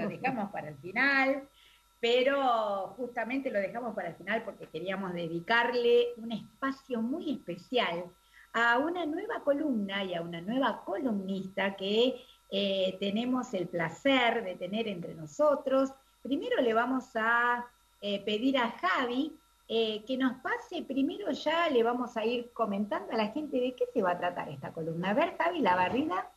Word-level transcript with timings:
lo 0.00 0.08
dejamos 0.08 0.50
para 0.50 0.68
el 0.68 0.76
final, 0.76 1.48
pero 2.00 2.94
justamente 2.96 3.50
lo 3.50 3.58
dejamos 3.58 3.94
para 3.94 4.08
el 4.08 4.14
final 4.14 4.42
porque 4.44 4.66
queríamos 4.66 5.12
dedicarle 5.12 6.08
un 6.16 6.32
espacio 6.32 7.02
muy 7.02 7.32
especial 7.32 8.04
a 8.52 8.78
una 8.78 9.04
nueva 9.04 9.40
columna 9.44 10.04
y 10.04 10.14
a 10.14 10.22
una 10.22 10.40
nueva 10.40 10.82
columnista 10.84 11.76
que 11.76 12.16
eh, 12.50 12.96
tenemos 12.98 13.52
el 13.54 13.68
placer 13.68 14.44
de 14.44 14.54
tener 14.54 14.88
entre 14.88 15.14
nosotros. 15.14 15.92
Primero 16.22 16.60
le 16.62 16.72
vamos 16.72 17.14
a 17.14 17.66
eh, 18.00 18.22
pedir 18.24 18.58
a 18.58 18.70
Javi 18.70 19.36
eh, 19.68 20.02
que 20.06 20.16
nos 20.16 20.40
pase, 20.40 20.82
primero 20.82 21.30
ya 21.30 21.68
le 21.68 21.82
vamos 21.82 22.16
a 22.16 22.24
ir 22.24 22.50
comentando 22.52 23.12
a 23.12 23.16
la 23.16 23.28
gente 23.28 23.58
de 23.58 23.74
qué 23.74 23.84
se 23.92 24.02
va 24.02 24.12
a 24.12 24.18
tratar 24.18 24.48
esta 24.48 24.72
columna. 24.72 25.10
A 25.10 25.14
ver, 25.14 25.36
Javi, 25.36 25.60
la 25.60 25.76
barrida. 25.76 26.30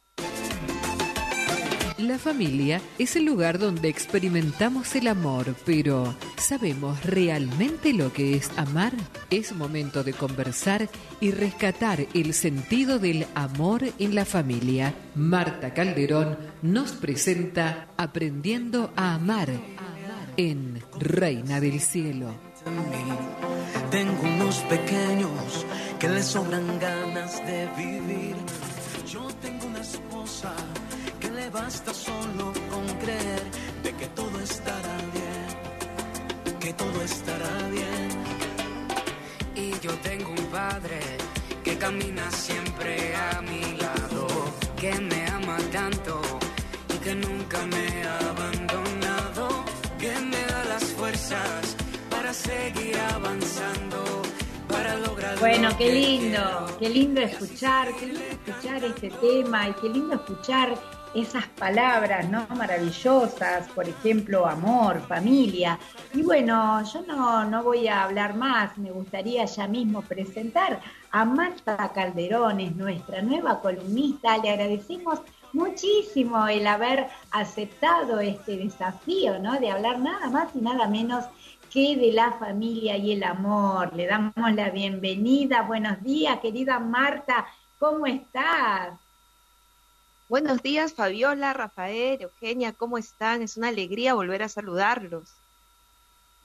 La 2.02 2.18
familia 2.18 2.82
es 2.98 3.16
el 3.16 3.26
lugar 3.26 3.60
donde 3.60 3.88
experimentamos 3.88 4.96
el 4.96 5.08
amor, 5.08 5.56
pero 5.66 6.16
¿sabemos 6.36 7.06
realmente 7.06 7.94
lo 7.94 8.12
que 8.12 8.36
es 8.36 8.50
amar? 8.58 8.92
Es 9.30 9.54
momento 9.54 10.04
de 10.04 10.14
conversar 10.14 10.90
y 11.20 11.30
rescatar 11.30 12.08
el 12.16 12.34
sentido 12.34 12.98
del 12.98 13.28
amor 13.36 13.84
en 14.00 14.16
la 14.16 14.26
familia. 14.26 14.96
Marta 15.14 15.76
Calderón 15.76 16.40
nos 16.64 16.94
presenta 16.94 17.90
Aprendiendo 17.98 18.92
a 18.96 19.14
Amar 19.14 19.52
en 20.38 20.82
Reina 21.00 21.60
del 21.60 21.80
Cielo. 21.80 22.34
Tengo 23.92 24.24
unos 24.24 24.58
pequeños 24.62 25.66
que 26.00 26.10
le 26.10 26.24
sobran 26.24 26.80
ganas 26.80 27.46
de 27.46 27.70
vivir. 27.78 28.36
Yo 29.08 29.28
tengo 29.40 29.68
una 29.68 29.82
esposa 29.82 30.56
basta 31.50 31.94
solo 31.94 32.54
con 32.70 32.86
creer 33.00 33.44
de 33.84 33.94
que 33.94 34.08
todo 34.08 34.40
estará 34.40 34.98
bien, 35.14 36.60
que 36.60 36.74
todo 36.74 37.02
estará 37.02 37.68
bien. 37.70 38.10
Y 39.56 39.80
yo 39.80 39.92
tengo 40.04 40.30
un 40.30 40.46
padre 40.48 41.00
que 41.64 41.78
camina 41.78 42.30
siempre 42.32 43.16
a 43.16 43.42
mi 43.42 43.78
lado, 43.78 44.28
que 44.78 44.94
me 45.00 45.28
ama 45.28 45.58
tanto 45.72 46.22
y 46.94 46.98
que 46.98 47.16
nunca 47.16 47.66
me 47.68 48.04
ha 48.04 48.18
abandonado, 48.30 49.66
que 50.00 50.14
me 50.20 50.46
da 50.46 50.66
las 50.66 50.84
fuerzas 50.94 51.76
para 52.10 52.34
seguir 52.34 52.98
avanzando. 53.16 54.22
Para 54.68 54.96
lograr 54.96 55.38
bueno, 55.40 55.70
qué 55.78 55.92
lindo, 55.92 56.78
qué 56.80 56.90
lindo 56.90 57.20
escuchar, 57.20 57.90
qué 58.00 58.06
lindo 58.06 58.24
escuchar 58.24 58.84
este 58.86 59.10
tema 59.10 59.68
y 59.68 59.74
qué 59.74 59.90
lindo 59.90 60.16
escuchar 60.16 61.01
esas 61.14 61.46
palabras 61.48 62.30
¿no? 62.30 62.48
maravillosas, 62.56 63.68
por 63.70 63.88
ejemplo, 63.88 64.46
amor, 64.46 65.02
familia. 65.08 65.78
Y 66.14 66.24
bueno, 66.24 66.84
yo 66.86 67.02
no, 67.02 67.46
no 67.46 67.64
voy 67.64 67.88
a 67.88 68.04
hablar 68.04 68.36
más, 68.36 68.78
me 68.78 68.92
gustaría 68.92 69.46
ya 69.46 69.68
mismo 69.68 70.02
presentar 70.02 70.80
a 71.12 71.26
Marta 71.26 71.92
Calderón, 71.94 72.60
es 72.62 72.76
nuestra 72.76 73.22
nueva 73.22 73.60
columnista. 73.60 74.38
Le 74.38 74.52
agradecemos 74.52 75.20
muchísimo 75.54 76.48
el 76.48 76.66
haber 76.66 77.08
aceptado 77.32 78.20
este 78.20 78.58
desafío, 78.58 79.40
¿no? 79.40 79.60
De 79.60 79.72
hablar 79.72 80.00
nada 80.00 80.30
más 80.30 80.56
y 80.56 80.60
nada 80.60 80.88
menos 80.88 81.26
que 81.70 81.96
de 81.96 82.12
la 82.12 82.32
familia 82.34 82.98
y 82.98 83.14
el 83.14 83.24
amor. 83.24 83.94
Le 83.96 84.08
damos 84.08 84.34
la 84.56 84.70
bienvenida. 84.70 85.64
Buenos 85.64 86.02
días, 86.02 86.40
querida 86.40 86.80
Marta. 86.80 87.46
¿Cómo 87.80 88.06
estás? 88.06 89.01
Buenos 90.32 90.64
días, 90.64 90.94
Fabiola, 90.94 91.52
Rafael, 91.52 92.22
Eugenia, 92.22 92.72
¿cómo 92.72 92.98
están? 92.98 93.42
Es 93.42 93.58
una 93.58 93.68
alegría 93.68 94.14
volver 94.14 94.44
a 94.44 94.48
saludarlos. 94.48 95.36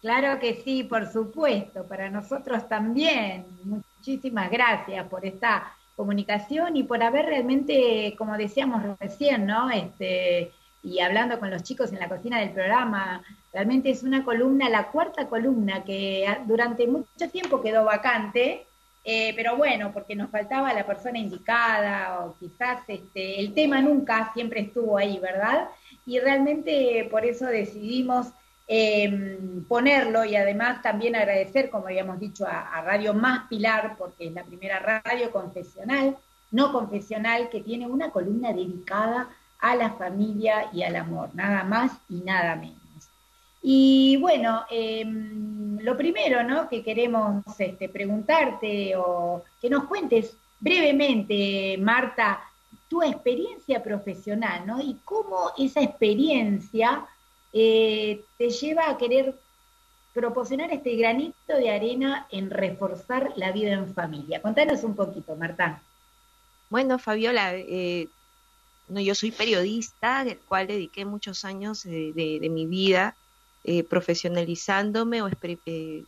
Claro 0.00 0.40
que 0.40 0.60
sí, 0.64 0.82
por 0.82 1.06
supuesto, 1.12 1.84
para 1.84 2.10
nosotros 2.10 2.68
también. 2.68 3.46
Muchísimas 3.62 4.50
gracias 4.50 5.06
por 5.06 5.24
esta 5.24 5.72
comunicación 5.94 6.74
y 6.74 6.82
por 6.82 7.00
haber 7.00 7.26
realmente, 7.26 8.16
como 8.18 8.36
decíamos 8.36 8.82
recién, 8.98 9.46
¿no? 9.46 9.70
Este, 9.70 10.50
y 10.82 10.98
hablando 10.98 11.38
con 11.38 11.50
los 11.50 11.62
chicos 11.62 11.92
en 11.92 12.00
la 12.00 12.08
cocina 12.08 12.40
del 12.40 12.50
programa, 12.50 13.22
realmente 13.52 13.90
es 13.90 14.02
una 14.02 14.24
columna, 14.24 14.68
la 14.68 14.88
cuarta 14.88 15.28
columna 15.28 15.84
que 15.84 16.26
durante 16.46 16.88
mucho 16.88 17.30
tiempo 17.30 17.62
quedó 17.62 17.84
vacante 17.84 18.66
eh, 19.08 19.34
pero 19.36 19.56
bueno, 19.56 19.92
porque 19.92 20.16
nos 20.16 20.30
faltaba 20.30 20.72
la 20.72 20.84
persona 20.84 21.16
indicada 21.16 22.24
o 22.24 22.36
quizás 22.40 22.80
este, 22.88 23.38
el 23.38 23.54
tema 23.54 23.80
nunca 23.80 24.32
siempre 24.34 24.62
estuvo 24.62 24.98
ahí, 24.98 25.20
¿verdad? 25.20 25.68
Y 26.04 26.18
realmente 26.18 27.06
por 27.08 27.24
eso 27.24 27.46
decidimos 27.46 28.26
em, 28.66 29.64
ponerlo 29.66 30.24
y 30.24 30.34
además 30.34 30.82
también 30.82 31.14
agradecer, 31.14 31.70
como 31.70 31.86
habíamos 31.86 32.18
dicho, 32.18 32.46
a, 32.48 32.82
Radio 32.82 33.14
Más 33.14 33.46
Pilar, 33.48 33.94
porque 33.96 34.26
es 34.26 34.32
la 34.32 34.42
primera 34.42 34.80
radio 34.80 35.30
confesional, 35.30 36.16
no 36.50 36.72
confesional, 36.72 37.48
que 37.48 37.60
tiene 37.60 37.86
una 37.86 38.10
columna 38.10 38.52
dedicada 38.52 39.28
a 39.60 39.76
la 39.76 39.92
familia 39.92 40.68
y 40.72 40.82
al 40.82 40.96
amor, 40.96 41.30
nada 41.32 41.62
más 41.62 41.92
y 42.08 42.22
nada 42.22 42.56
menos. 42.56 42.85
Y 43.68 44.16
bueno, 44.18 44.64
em, 44.70 45.80
lo 45.80 45.96
primero 45.96 46.44
¿no? 46.44 46.68
que 46.68 46.84
queremos 46.84 47.42
este, 47.58 47.88
preguntarte 47.88 48.94
o 48.96 49.42
que 49.60 49.68
nos 49.68 49.86
cuentes 49.86 50.36
brevemente, 50.60 51.76
Marta, 51.76 52.48
tu 52.88 53.02
experiencia 53.02 53.82
profesional, 53.82 54.64
¿no? 54.68 54.80
Y 54.80 54.98
cómo 55.04 55.50
esa 55.58 55.82
experiencia 55.82 57.04
eh, 57.52 58.22
te 58.38 58.50
lleva 58.50 58.88
a 58.88 58.96
querer 58.96 59.34
proporcionar 60.14 60.72
este 60.72 60.94
granito 60.94 61.56
de 61.56 61.68
arena 61.68 62.28
en 62.30 62.50
reforzar 62.50 63.32
la 63.34 63.50
vida 63.50 63.72
en 63.72 63.92
familia. 63.92 64.40
Contanos 64.40 64.84
un 64.84 64.94
poquito, 64.94 65.34
Marta. 65.34 65.82
Bueno, 66.70 67.00
Fabiola, 67.00 67.56
eh, 67.56 68.06
no, 68.86 69.00
yo 69.00 69.16
soy 69.16 69.32
periodista, 69.32 70.22
del 70.22 70.38
cual 70.38 70.68
dediqué 70.68 71.04
muchos 71.04 71.44
años 71.44 71.82
de 71.82 72.48
mi 72.48 72.66
vida 72.66 73.16
eh, 73.68 73.82
profesionalizándome 73.82 75.22
o 75.22 75.28
eh, 75.28 76.04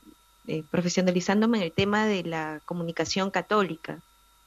eh, 0.47 0.63
profesionalizándome 0.71 1.59
en 1.59 1.65
el 1.65 1.73
tema 1.73 2.07
de 2.07 2.23
la 2.23 2.61
comunicación 2.65 3.33
católica. 3.33 4.01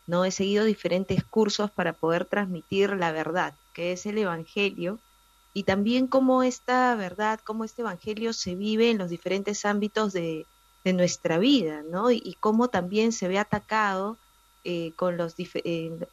No 0.08 0.24
he 0.24 0.32
seguido 0.32 0.64
diferentes 0.64 1.22
cursos 1.26 1.70
para 1.70 1.92
poder 1.92 2.24
transmitir 2.24 2.92
la 2.92 3.12
verdad, 3.12 3.54
que 3.74 3.92
es 3.92 4.06
el 4.06 4.18
evangelio, 4.18 4.98
y 5.54 5.64
también 5.64 6.08
cómo 6.08 6.42
esta 6.42 6.96
verdad, 6.96 7.42
cómo 7.44 7.66
este 7.66 7.82
evangelio 7.82 8.32
se 8.32 8.56
vive 8.56 8.92
en 8.92 8.98
los 8.98 9.10
diferentes 9.10 9.66
ámbitos 9.66 10.14
de, 10.14 10.46
nuestra 10.86 11.38
vida, 11.38 11.84
¿no? 11.84 12.12
Y, 12.12 12.38
cómo 12.40 12.70
también 12.70 13.12
se 13.12 13.28
ve 13.28 13.38
atacado 13.40 14.18
con 14.96 15.18
los, 15.18 15.36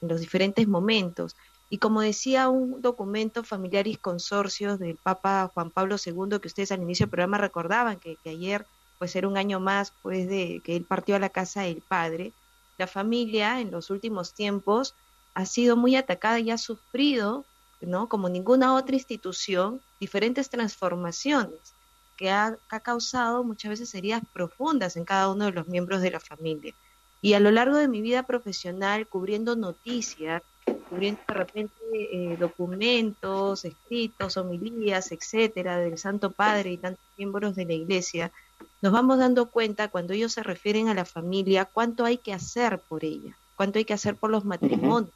los 0.00 0.20
diferentes 0.20 0.66
momentos. 0.66 1.36
Y 1.70 1.78
como 1.78 2.00
decía 2.00 2.48
un 2.48 2.80
documento 2.80 3.44
Familiaris 3.44 3.98
Consorcios 3.98 4.78
del 4.78 4.96
Papa 4.96 5.50
Juan 5.52 5.70
Pablo 5.70 5.96
II, 6.04 6.38
que 6.40 6.48
ustedes 6.48 6.72
al 6.72 6.82
inicio 6.82 7.04
del 7.04 7.10
programa 7.10 7.38
recordaban 7.38 7.98
que, 7.98 8.16
ayer 8.24 8.66
pues 8.98 9.14
era 9.14 9.28
un 9.28 9.36
año 9.36 9.60
más 9.60 9.92
pues 10.02 10.28
de 10.28 10.60
que 10.64 10.74
él 10.74 10.84
partió 10.84 11.14
a 11.14 11.20
la 11.20 11.28
casa 11.28 11.62
del 11.62 11.82
padre, 11.82 12.32
la 12.78 12.86
familia 12.86 13.60
en 13.60 13.70
los 13.70 13.90
últimos 13.90 14.32
tiempos 14.32 14.94
ha 15.34 15.46
sido 15.46 15.76
muy 15.76 15.94
atacada 15.94 16.40
y 16.40 16.50
ha 16.50 16.58
sufrido, 16.58 17.44
¿no? 17.80 18.08
Como 18.08 18.28
ninguna 18.28 18.74
otra 18.74 18.96
institución, 18.96 19.80
diferentes 20.00 20.50
transformaciones 20.50 21.74
que 22.16 22.30
ha, 22.30 22.56
ha 22.70 22.80
causado 22.80 23.44
muchas 23.44 23.70
veces 23.70 23.94
heridas 23.94 24.22
profundas 24.32 24.96
en 24.96 25.04
cada 25.04 25.30
uno 25.30 25.44
de 25.44 25.52
los 25.52 25.68
miembros 25.68 26.00
de 26.00 26.10
la 26.10 26.20
familia. 26.20 26.74
Y 27.20 27.34
a 27.34 27.40
lo 27.40 27.50
largo 27.50 27.76
de 27.76 27.88
mi 27.88 28.00
vida 28.00 28.24
profesional, 28.24 29.06
cubriendo 29.06 29.54
noticias, 29.54 30.42
cubriendo 30.88 31.20
de 31.26 31.34
repente 31.34 31.74
eh, 31.92 32.36
documentos, 32.38 33.64
escritos, 33.64 34.36
homilías, 34.36 35.12
etcétera, 35.12 35.78
del 35.78 35.98
Santo 35.98 36.30
Padre 36.30 36.72
y 36.72 36.78
tantos 36.78 37.04
miembros 37.16 37.54
de 37.54 37.64
la 37.64 37.74
Iglesia, 37.74 38.32
nos 38.80 38.92
vamos 38.92 39.18
dando 39.18 39.50
cuenta 39.50 39.88
cuando 39.88 40.12
ellos 40.12 40.32
se 40.32 40.42
refieren 40.42 40.88
a 40.88 40.94
la 40.94 41.04
familia, 41.04 41.64
cuánto 41.64 42.04
hay 42.04 42.18
que 42.18 42.32
hacer 42.32 42.78
por 42.78 43.04
ella, 43.04 43.36
cuánto 43.56 43.78
hay 43.78 43.84
que 43.84 43.94
hacer 43.94 44.16
por 44.16 44.30
los 44.30 44.44
matrimonios, 44.44 45.12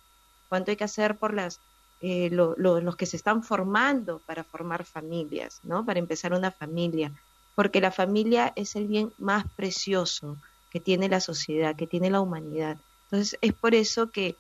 cuánto 0.48 0.70
hay 0.70 0.76
que 0.76 0.84
hacer 0.84 1.16
por 1.16 1.34
las 1.34 1.60
eh, 2.04 2.30
los 2.30 2.96
que 2.96 3.06
se 3.06 3.16
están 3.16 3.44
formando 3.44 4.20
para 4.26 4.42
formar 4.42 4.84
familias, 4.84 5.60
¿no? 5.62 5.86
Para 5.86 6.00
empezar 6.00 6.32
una 6.32 6.50
familia, 6.50 7.12
porque 7.54 7.80
la 7.80 7.92
familia 7.92 8.52
es 8.56 8.74
el 8.74 8.88
bien 8.88 9.12
más 9.18 9.46
precioso 9.54 10.36
que 10.70 10.80
tiene 10.80 11.08
la 11.08 11.20
sociedad, 11.20 11.76
que 11.76 11.86
tiene 11.86 12.10
la 12.10 12.20
humanidad. 12.20 12.76
Entonces 13.04 13.38
es 13.40 13.52
por 13.52 13.76
eso 13.76 14.10
que 14.10 14.34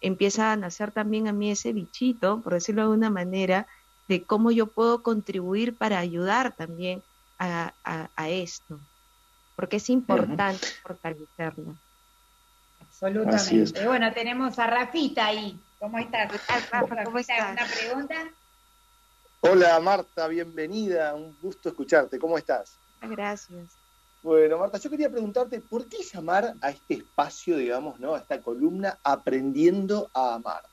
empieza 0.00 0.52
a 0.52 0.56
nacer 0.56 0.92
también 0.92 1.28
a 1.28 1.32
mí 1.32 1.50
ese 1.50 1.72
bichito, 1.72 2.40
por 2.42 2.54
decirlo 2.54 2.82
de 2.82 2.84
alguna 2.86 3.10
manera, 3.10 3.66
de 4.08 4.22
cómo 4.24 4.50
yo 4.50 4.66
puedo 4.66 5.02
contribuir 5.02 5.76
para 5.76 5.98
ayudar 5.98 6.54
también 6.54 7.02
a, 7.38 7.72
esto, 8.28 8.78
porque 9.56 9.76
es 9.76 9.90
importante 9.90 10.66
fortalecerlo. 10.82 11.74
Absolutamente. 12.80 13.86
Bueno, 13.86 14.12
tenemos 14.12 14.58
a 14.58 14.66
Rafita 14.66 15.26
ahí. 15.26 15.58
¿Cómo 15.78 15.98
estás? 15.98 16.32
Rafa, 16.70 17.04
¿Cómo 17.04 17.18
estás? 17.18 17.52
¿Una 17.52 17.66
pregunta? 17.66 18.14
Hola 19.40 19.78
Marta, 19.80 20.26
bienvenida, 20.28 21.14
un 21.14 21.36
gusto 21.40 21.68
escucharte, 21.68 22.18
¿cómo 22.18 22.38
estás? 22.38 22.78
Gracias. 23.02 23.85
Bueno, 24.26 24.58
Marta, 24.58 24.78
yo 24.78 24.90
quería 24.90 25.08
preguntarte, 25.08 25.60
¿por 25.60 25.86
qué 25.86 25.98
llamar 26.02 26.56
a 26.60 26.70
este 26.70 26.94
espacio, 26.94 27.58
digamos, 27.58 28.00
¿no? 28.00 28.16
A 28.16 28.18
esta 28.18 28.40
columna, 28.40 28.98
aprendiendo 29.04 30.10
a 30.12 30.34
amar? 30.34 30.64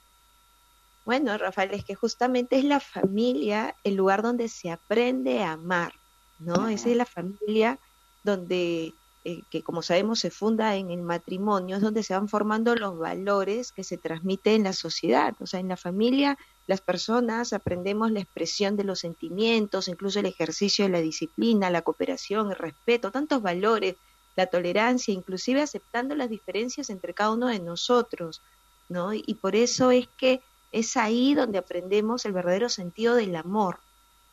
Bueno, 1.06 1.38
Rafael, 1.38 1.70
es 1.76 1.86
que 1.86 1.94
justamente 1.94 2.58
es 2.58 2.64
la 2.64 2.80
familia 2.80 3.76
el 3.84 3.94
lugar 3.94 4.24
donde 4.24 4.50
se 4.50 4.72
aprende 4.72 5.44
a 5.44 5.52
amar, 5.52 5.94
¿no? 6.40 6.68
Esa 6.68 6.90
es 6.90 6.98
la 6.98 7.06
familia 7.06 7.78
donde 8.24 8.96
eh, 9.24 9.44
que 9.52 9.62
como 9.62 9.84
sabemos 9.84 10.20
se 10.20 10.32
funda 10.32 10.76
en 10.76 10.90
el 10.90 11.04
matrimonio, 11.04 11.76
es 11.76 11.84
donde 11.84 12.02
se 12.02 12.16
van 12.16 12.30
formando 12.30 12.74
los 12.76 12.98
valores 12.98 13.72
que 13.72 13.84
se 13.84 14.00
transmiten 14.00 14.56
en 14.56 14.64
la 14.64 14.74
sociedad. 14.74 15.36
O 15.40 15.46
sea, 15.46 15.60
en 15.60 15.68
la 15.68 15.78
familia 15.78 16.40
las 16.66 16.82
personas 16.82 17.52
aprendemos 17.52 18.12
la 18.12 18.22
expresión 18.22 18.78
de 18.78 18.86
los 18.86 19.00
sentimientos, 19.00 19.88
incluso 19.88 20.20
el 20.20 20.28
ejercicio 20.28 20.86
de 20.86 20.92
la 20.92 21.02
disciplina, 21.02 21.70
la 21.70 21.82
cooperación, 21.82 22.52
el 22.52 22.58
respeto, 22.58 23.12
tantos 23.12 23.42
valores, 23.42 23.96
la 24.36 24.48
tolerancia, 24.48 25.14
inclusive 25.14 25.62
aceptando 25.62 26.16
las 26.16 26.30
diferencias 26.30 26.90
entre 26.90 27.14
cada 27.14 27.32
uno 27.32 27.48
de 27.48 27.60
nosotros, 27.60 28.42
¿no? 28.90 29.14
Y 29.14 29.38
por 29.42 29.56
eso 29.56 29.92
es 29.92 30.08
que 30.18 30.42
es 30.72 30.98
ahí 30.98 31.34
donde 31.34 31.60
aprendemos 31.60 32.26
el 32.26 32.32
verdadero 32.32 32.70
sentido 32.70 33.16
del 33.16 33.36
amor. 33.36 33.80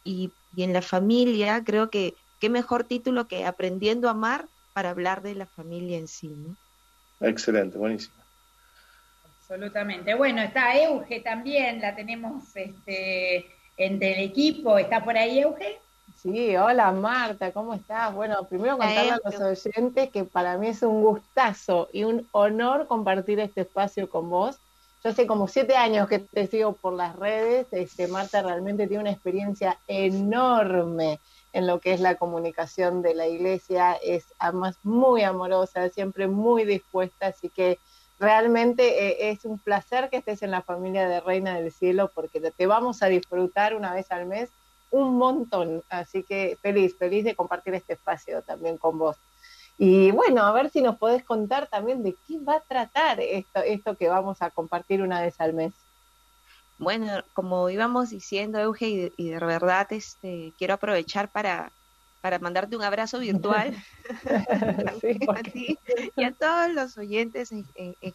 Y, 0.05 0.31
y 0.57 0.63
en 0.63 0.73
la 0.73 0.83
familia 0.83 1.63
creo 1.65 1.91
que 1.91 2.15
qué 2.41 2.49
mejor 2.49 2.85
título 2.85 3.29
que 3.29 3.45
Aprendiendo 3.45 4.09
a 4.09 4.13
Amar 4.13 4.49
para 4.73 4.91
hablar 4.91 5.21
de 5.21 5.35
la 5.35 5.47
familia 5.47 5.99
en 5.99 6.09
sí, 6.09 6.29
¿no? 6.29 6.57
Excelente, 7.21 7.77
buenísimo. 7.77 8.20
Absolutamente. 9.51 10.15
Bueno, 10.15 10.43
está 10.43 10.81
Euge 10.81 11.19
también, 11.23 11.81
la 11.81 11.97
tenemos 11.97 12.55
este, 12.55 13.47
entre 13.77 14.13
el 14.13 14.31
equipo. 14.31 14.79
¿Está 14.79 15.03
por 15.03 15.19
ahí 15.19 15.41
Euge? 15.41 15.81
Sí, 16.23 16.57
hola 16.57 16.93
Marta, 16.93 17.51
¿cómo 17.51 17.75
estás? 17.75 18.15
Bueno, 18.15 18.45
primero 18.45 18.79
contarle 18.79 19.11
a 19.11 19.19
los 19.25 19.41
oyentes 19.41 20.11
que 20.11 20.23
para 20.23 20.57
mí 20.57 20.69
es 20.69 20.83
un 20.83 21.03
gustazo 21.03 21.89
y 21.93 22.05
un 22.05 22.29
honor 22.31 22.87
compartir 22.87 23.41
este 23.41 23.63
espacio 23.63 24.09
con 24.09 24.31
vos. 24.31 24.57
Yo 25.03 25.11
hace 25.11 25.27
como 25.27 25.49
siete 25.49 25.75
años 25.75 26.09
que 26.09 26.21
te 26.21 26.47
sigo 26.47 26.75
por 26.75 26.93
las 26.93 27.17
redes, 27.17 27.67
este, 27.73 28.07
Marta 28.07 28.43
realmente 28.43 28.87
tiene 28.87 29.03
una 29.03 29.11
experiencia 29.11 29.79
enorme 29.89 31.19
en 31.53 31.67
lo 31.67 31.81
que 31.81 31.93
es 31.93 31.99
la 31.99 32.15
comunicación 32.15 33.03
de 33.03 33.17
la 33.17 33.27
iglesia, 33.27 33.95
es 33.95 34.27
además 34.39 34.77
muy 34.85 35.25
amorosa, 35.25 35.89
siempre 35.89 36.29
muy 36.29 36.65
dispuesta, 36.65 37.29
así 37.29 37.49
que 37.49 37.81
realmente 38.21 39.07
eh, 39.07 39.31
es 39.31 39.45
un 39.45 39.59
placer 39.59 40.11
que 40.11 40.19
estés 40.19 40.43
en 40.43 40.53
la 40.53 40.63
familia 40.63 41.09
de 41.09 41.21
Reina 41.21 41.55
del 41.57 41.73
Cielo 41.73 42.11
porque 42.15 42.41
te 42.41 42.67
vamos 42.67 43.03
a 43.03 43.07
disfrutar 43.07 43.75
una 43.75 43.95
vez 43.95 44.13
al 44.13 44.27
mes 44.27 44.51
un 44.91 45.17
montón, 45.17 45.83
así 45.89 46.23
que 46.23 46.59
feliz, 46.61 46.97
feliz 46.97 47.25
de 47.25 47.35
compartir 47.35 47.75
este 47.75 47.95
espacio 47.95 48.43
también 48.43 48.77
con 48.77 48.99
vos. 48.99 49.17
Y 49.79 50.11
bueno, 50.11 50.43
a 50.43 50.53
ver 50.53 50.69
si 50.69 50.83
nos 50.83 50.99
podés 50.99 51.25
contar 51.25 51.67
también 51.69 52.03
de 52.03 52.15
qué 52.27 52.39
va 52.39 52.57
a 52.57 52.61
tratar 52.61 53.19
esto, 53.21 53.61
esto 53.61 53.97
que 53.97 54.09
vamos 54.09 54.43
a 54.43 54.51
compartir 54.51 55.01
una 55.01 55.23
vez 55.23 55.41
al 55.41 55.55
mes. 55.55 55.73
Bueno, 56.77 57.23
como 57.35 57.71
íbamos 57.71 58.11
diciendo, 58.11 58.59
Euge, 58.59 59.13
y 59.17 59.31
de, 59.31 59.39
verdad 59.39 59.87
este, 59.91 60.53
quiero 60.59 60.75
aprovechar 60.75 61.29
para, 61.29 61.73
para 62.21 62.39
mandarte 62.39 62.77
un 62.77 62.83
abrazo 62.83 63.19
virtual 63.19 63.75
a 65.29 65.43
ti 65.43 65.79
y 66.17 66.25
a 66.25 66.33
todos 66.33 66.73
los 66.73 66.99
oyentes 66.99 67.53
en, 67.53 67.67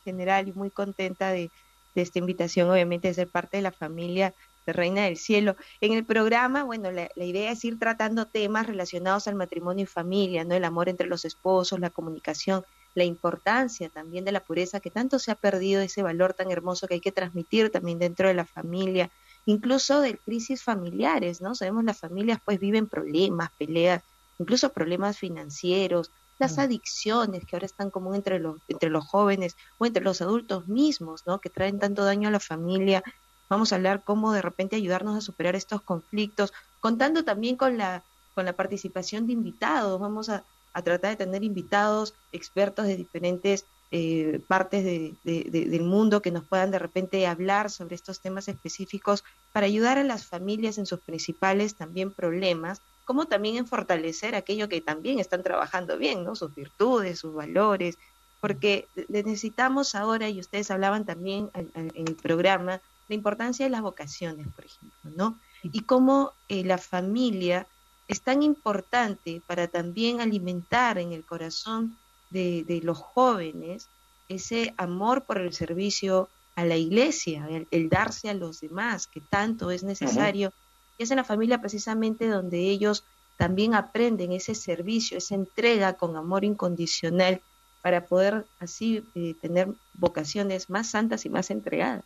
general, 0.04 0.48
y 0.48 0.54
muy 0.54 0.70
contenta 0.70 1.32
de, 1.32 1.52
esta 1.96 2.20
invitación, 2.20 2.70
obviamente, 2.70 3.08
de 3.08 3.14
ser 3.14 3.30
parte 3.30 3.58
de 3.58 3.64
la 3.64 3.72
familia 3.72 4.34
de 4.66 4.74
Reina 4.74 5.04
del 5.04 5.16
Cielo. 5.16 5.56
En 5.80 5.94
el 5.94 6.04
programa, 6.04 6.64
bueno, 6.64 6.92
la, 6.92 7.10
la, 7.16 7.24
idea 7.24 7.52
es 7.52 7.64
ir 7.64 7.80
tratando 7.80 8.26
temas 8.26 8.68
relacionados 8.68 9.28
al 9.28 9.36
matrimonio 9.36 9.84
y 9.84 9.88
familia, 9.88 10.44
¿no? 10.44 10.56
El 10.56 10.66
amor 10.66 10.90
entre 10.90 11.08
los 11.08 11.24
esposos, 11.24 11.80
la 11.80 11.90
comunicación, 11.90 12.66
la 12.96 13.06
importancia 13.06 13.90
también 13.90 14.26
de 14.26 14.34
la 14.34 14.42
pureza, 14.42 14.82
que 14.82 14.90
tanto 14.90 15.20
se 15.20 15.32
ha 15.32 15.36
perdido 15.36 15.82
ese 15.82 16.04
valor 16.04 16.34
tan 16.34 16.52
hermoso 16.52 16.88
que 16.88 16.96
hay 16.96 17.02
que 17.02 17.12
transmitir 17.14 17.70
también 17.70 18.00
dentro 18.00 18.28
de 18.28 18.34
la 18.34 18.46
familia, 18.46 19.10
incluso 19.46 20.02
de 20.02 20.18
crisis 20.18 20.64
familiares, 20.64 21.42
¿no? 21.42 21.56
Sabemos 21.56 21.84
las 21.84 22.00
familias 22.00 22.40
pues 22.44 22.60
viven 22.60 22.88
problemas, 22.88 23.52
peleas, 23.58 24.04
incluso 24.40 24.72
problemas 24.72 25.18
financieros, 25.18 26.12
las 26.38 26.58
adicciones 26.58 27.46
que 27.46 27.56
ahora 27.56 27.66
están 27.66 27.90
común 27.90 28.16
entre 28.16 28.40
los, 28.40 28.58
entre 28.68 28.90
los 28.90 29.06
jóvenes 29.06 29.56
o 29.78 29.86
entre 29.86 30.04
los 30.04 30.22
adultos 30.22 30.68
mismos, 30.68 31.24
¿no? 31.26 31.40
Que 31.40 31.50
traen 31.50 31.80
tanto 31.80 32.04
daño 32.04 32.28
a 32.28 32.32
la 32.32 32.40
familia. 32.40 33.04
Vamos 33.50 33.72
a 33.72 33.76
hablar 33.76 34.04
cómo 34.04 34.34
de 34.34 34.42
repente 34.42 34.76
ayudarnos 34.76 35.16
a 35.16 35.22
superar 35.22 35.56
estos 35.56 35.82
conflictos, 35.82 36.54
contando 36.82 37.24
también 37.24 37.56
con 37.56 37.78
la, 37.78 38.04
con 38.34 38.46
la 38.46 38.54
participación 38.54 39.28
de 39.28 39.34
invitados. 39.34 40.00
Vamos 40.00 40.28
a, 40.30 40.44
a 40.74 40.82
tratar 40.82 41.12
de 41.12 41.26
tener 41.26 41.44
invitados, 41.44 42.14
expertos 42.34 42.86
de 42.86 42.98
diferentes 42.98 43.66
eh, 43.92 44.42
partes 44.48 44.84
del 44.84 45.84
mundo 45.84 46.22
que 46.22 46.32
nos 46.32 46.44
puedan 46.46 46.72
de 46.72 46.80
repente 46.80 47.26
hablar 47.28 47.70
sobre 47.70 47.96
estos 47.96 48.20
temas 48.20 48.48
específicos 48.48 49.24
para 49.52 49.68
ayudar 49.68 49.98
a 49.98 50.04
las 50.04 50.26
familias 50.26 50.78
en 50.78 50.86
sus 50.86 51.00
principales 51.00 51.76
también 51.76 52.12
problemas, 52.12 52.82
como 53.06 53.26
también 53.26 53.58
en 53.58 53.68
fortalecer 53.68 54.36
aquello 54.36 54.68
que 54.68 54.82
también 54.82 55.20
están 55.20 55.44
trabajando 55.44 55.98
bien, 55.98 56.24
¿no? 56.24 56.36
Sus 56.36 56.54
virtudes, 56.56 57.20
sus 57.20 57.34
valores, 57.34 57.98
porque 58.42 58.88
necesitamos 59.08 59.96
ahora, 59.96 60.30
y 60.30 60.40
ustedes 60.40 60.72
hablaban 60.72 61.06
también 61.06 61.50
en 61.54 62.08
el 62.08 62.16
programa, 62.16 62.82
la 63.08 63.16
importancia 63.16 63.66
de 63.66 63.70
las 63.70 63.82
vocaciones, 63.82 64.48
por 64.56 64.66
ejemplo, 64.66 65.12
¿no? 65.16 65.40
Y 65.64 65.82
cómo 65.82 66.34
eh, 66.50 66.64
la 66.64 66.78
familia 66.78 67.68
es 68.08 68.22
tan 68.22 68.44
importante 68.44 69.42
para 69.48 69.68
también 69.68 70.22
alimentar 70.22 70.98
en 70.98 71.12
el 71.12 71.24
corazón 71.24 71.98
de, 72.30 72.82
los 72.84 72.98
jóvenes 72.98 73.88
ese 74.28 74.74
amor 74.78 75.24
por 75.24 75.40
el 75.40 75.54
servicio 75.54 76.30
a 76.56 76.66
la 76.66 76.78
iglesia, 76.78 77.48
el, 77.70 77.90
darse 77.90 78.30
a 78.30 78.34
los 78.34 78.62
demás, 78.62 79.08
que 79.08 79.22
tanto 79.22 79.72
es 79.72 79.84
necesario. 79.84 80.52
Y 80.98 81.04
es 81.04 81.12
en 81.12 81.18
la 81.18 81.24
familia 81.24 81.60
precisamente 81.60 82.28
donde 82.28 82.60
ellos 82.60 83.04
también 83.38 83.76
aprenden 83.76 84.32
ese 84.32 84.56
servicio, 84.56 85.18
esa 85.18 85.36
entrega 85.36 85.94
con 85.94 86.16
amor 86.16 86.46
incondicional 86.46 87.42
para 87.82 88.06
poder 88.06 88.46
así 88.60 89.04
eh, 89.14 89.36
tener 89.42 89.68
vocaciones 89.94 90.70
más 90.70 90.90
santas 90.90 91.26
y 91.26 91.30
más 91.30 91.52
entregadas. 91.52 92.06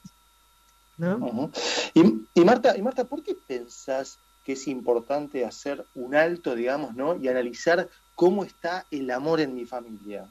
¿no? 0.98 1.50
y, 1.94 2.26
y, 2.34 2.44
Marta, 2.44 2.76
y 2.76 2.82
Marta, 2.82 3.06
¿por 3.06 3.24
qué 3.24 3.34
pensás 3.48 4.18
que 4.46 4.54
es 4.54 4.68
importante 4.68 5.46
hacer 5.46 5.86
un 5.96 6.16
alto, 6.16 6.56
digamos, 6.56 6.96
¿no? 6.96 7.16
Y 7.16 7.28
analizar 7.28 7.88
cómo 8.20 8.44
está 8.44 8.86
el 8.92 9.10
amor 9.12 9.40
en 9.40 9.56
mi 9.56 9.66
familia. 9.66 10.28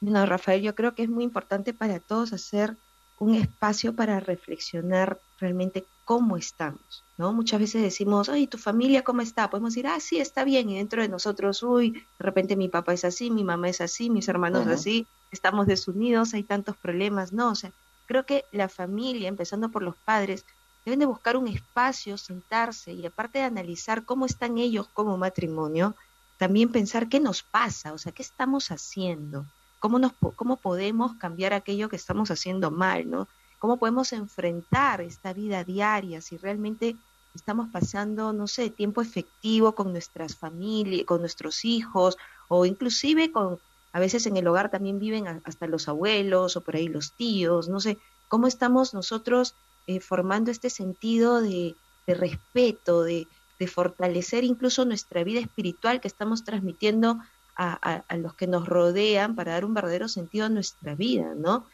No, 0.00 0.24
Rafael, 0.26 0.62
yo 0.62 0.76
creo 0.76 0.94
que 0.94 1.02
es 1.02 1.08
muy 1.08 1.24
importante 1.24 1.74
para 1.74 1.98
todos 1.98 2.32
hacer 2.32 2.76
un 3.18 3.34
espacio 3.34 3.96
para 3.96 4.20
reflexionar 4.20 5.18
realmente 5.40 5.84
cómo 6.04 6.36
estamos, 6.36 7.02
¿no? 7.18 7.32
Muchas 7.32 7.58
veces 7.58 7.82
decimos, 7.82 8.28
ay, 8.28 8.46
¿tu 8.46 8.58
familia 8.58 9.02
cómo 9.02 9.22
está? 9.22 9.50
Podemos 9.50 9.74
decir, 9.74 9.88
ah, 9.88 9.98
sí, 9.98 10.20
está 10.20 10.44
bien, 10.44 10.70
y 10.70 10.76
dentro 10.76 11.02
de 11.02 11.08
nosotros, 11.08 11.64
uy, 11.64 11.90
de 11.90 12.04
repente 12.20 12.54
mi 12.54 12.68
papá 12.68 12.92
es 12.92 13.04
así, 13.04 13.28
mi 13.28 13.42
mamá 13.42 13.68
es 13.70 13.80
así, 13.80 14.08
mis 14.08 14.28
hermanos 14.28 14.68
así, 14.68 15.04
estamos 15.32 15.66
desunidos, 15.66 16.32
hay 16.32 16.44
tantos 16.44 16.76
problemas, 16.76 17.32
no, 17.32 17.50
o 17.50 17.54
sea, 17.56 17.72
creo 18.06 18.24
que 18.24 18.44
la 18.52 18.68
familia, 18.68 19.28
empezando 19.28 19.68
por 19.68 19.82
los 19.82 19.96
padres, 19.96 20.44
deben 20.84 21.00
de 21.00 21.06
buscar 21.06 21.36
un 21.36 21.48
espacio, 21.48 22.16
sentarse 22.18 22.92
y 22.92 23.04
aparte 23.04 23.40
de 23.40 23.46
analizar 23.46 24.04
cómo 24.04 24.26
están 24.26 24.58
ellos 24.58 24.86
como 24.94 25.16
matrimonio, 25.16 25.96
también 26.36 26.70
pensar 26.70 27.08
qué 27.08 27.20
nos 27.20 27.42
pasa, 27.42 27.92
o 27.92 27.98
sea, 27.98 28.12
qué 28.12 28.22
estamos 28.22 28.70
haciendo, 28.70 29.46
cómo, 29.78 29.98
nos, 29.98 30.12
cómo 30.36 30.56
podemos 30.56 31.14
cambiar 31.14 31.52
aquello 31.52 31.88
que 31.88 31.96
estamos 31.96 32.30
haciendo 32.30 32.70
mal, 32.70 33.08
¿no? 33.08 33.28
Cómo 33.58 33.78
podemos 33.78 34.12
enfrentar 34.12 35.00
esta 35.00 35.32
vida 35.32 35.64
diaria 35.64 36.20
si 36.20 36.36
realmente 36.36 36.96
estamos 37.34 37.68
pasando, 37.70 38.32
no 38.32 38.46
sé, 38.46 38.70
tiempo 38.70 39.00
efectivo 39.00 39.74
con 39.74 39.92
nuestras 39.92 40.36
familias, 40.36 41.06
con 41.06 41.20
nuestros 41.20 41.64
hijos 41.64 42.16
o 42.48 42.66
inclusive 42.66 43.32
con, 43.32 43.58
a 43.92 44.00
veces 44.00 44.26
en 44.26 44.36
el 44.36 44.46
hogar 44.46 44.70
también 44.70 44.98
viven 44.98 45.26
hasta 45.44 45.66
los 45.66 45.88
abuelos 45.88 46.56
o 46.56 46.60
por 46.60 46.76
ahí 46.76 46.88
los 46.88 47.12
tíos, 47.12 47.68
no 47.68 47.80
sé, 47.80 47.98
cómo 48.28 48.46
estamos 48.46 48.94
nosotros 48.94 49.54
eh, 49.86 50.00
formando 50.00 50.50
este 50.50 50.70
sentido 50.70 51.40
de, 51.40 51.76
respeto, 52.06 53.02
de, 53.02 53.26
fortalecer 53.66 54.44
incluso 54.44 54.84
nuestra 54.84 55.24
vida 55.24 55.40
espiritual 55.40 56.00
que 56.00 56.08
estamos 56.08 56.44
transmitiendo 56.44 57.18
a, 57.56 58.16
los 58.16 58.34
que 58.34 58.46
nos 58.46 58.66
rodean 58.66 59.36
para 59.36 59.52
dar 59.52 59.64
un 59.64 59.74
verdadero 59.74 60.08
sentido 60.08 60.46
a 60.46 60.48
nuestra 60.48 60.94
vida, 60.94 61.34
¿no? 61.36 61.66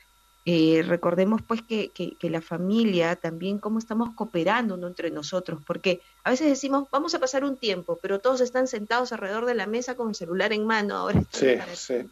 Eh, 0.47 0.83
recordemos 0.87 1.43
pues 1.43 1.61
que, 1.63 1.93
la 2.23 2.41
familia 2.41 3.15
también 3.17 3.59
cómo 3.59 3.79
estamos 3.79 4.15
cooperando 4.15 4.75
uno 4.75 4.87
entre 4.89 5.11
nosotros, 5.11 5.61
porque 5.67 6.01
a 6.25 6.31
veces 6.31 6.49
decimos 6.49 6.89
vamos 6.91 7.15
a 7.15 7.19
pasar 7.19 7.45
un 7.45 7.57
tiempo, 7.57 7.99
pero 8.01 8.21
todos 8.21 8.41
están 8.41 8.67
sentados 8.67 9.13
alrededor 9.13 9.45
de 9.45 9.55
la 9.55 9.67
mesa 9.67 9.97
con 9.97 10.09
el 10.09 10.15
celular 10.15 10.53
en 10.53 10.67
mano. 10.67 10.97
Ahora 10.97 11.23
sí, 11.31 11.57
sí. 11.75 12.11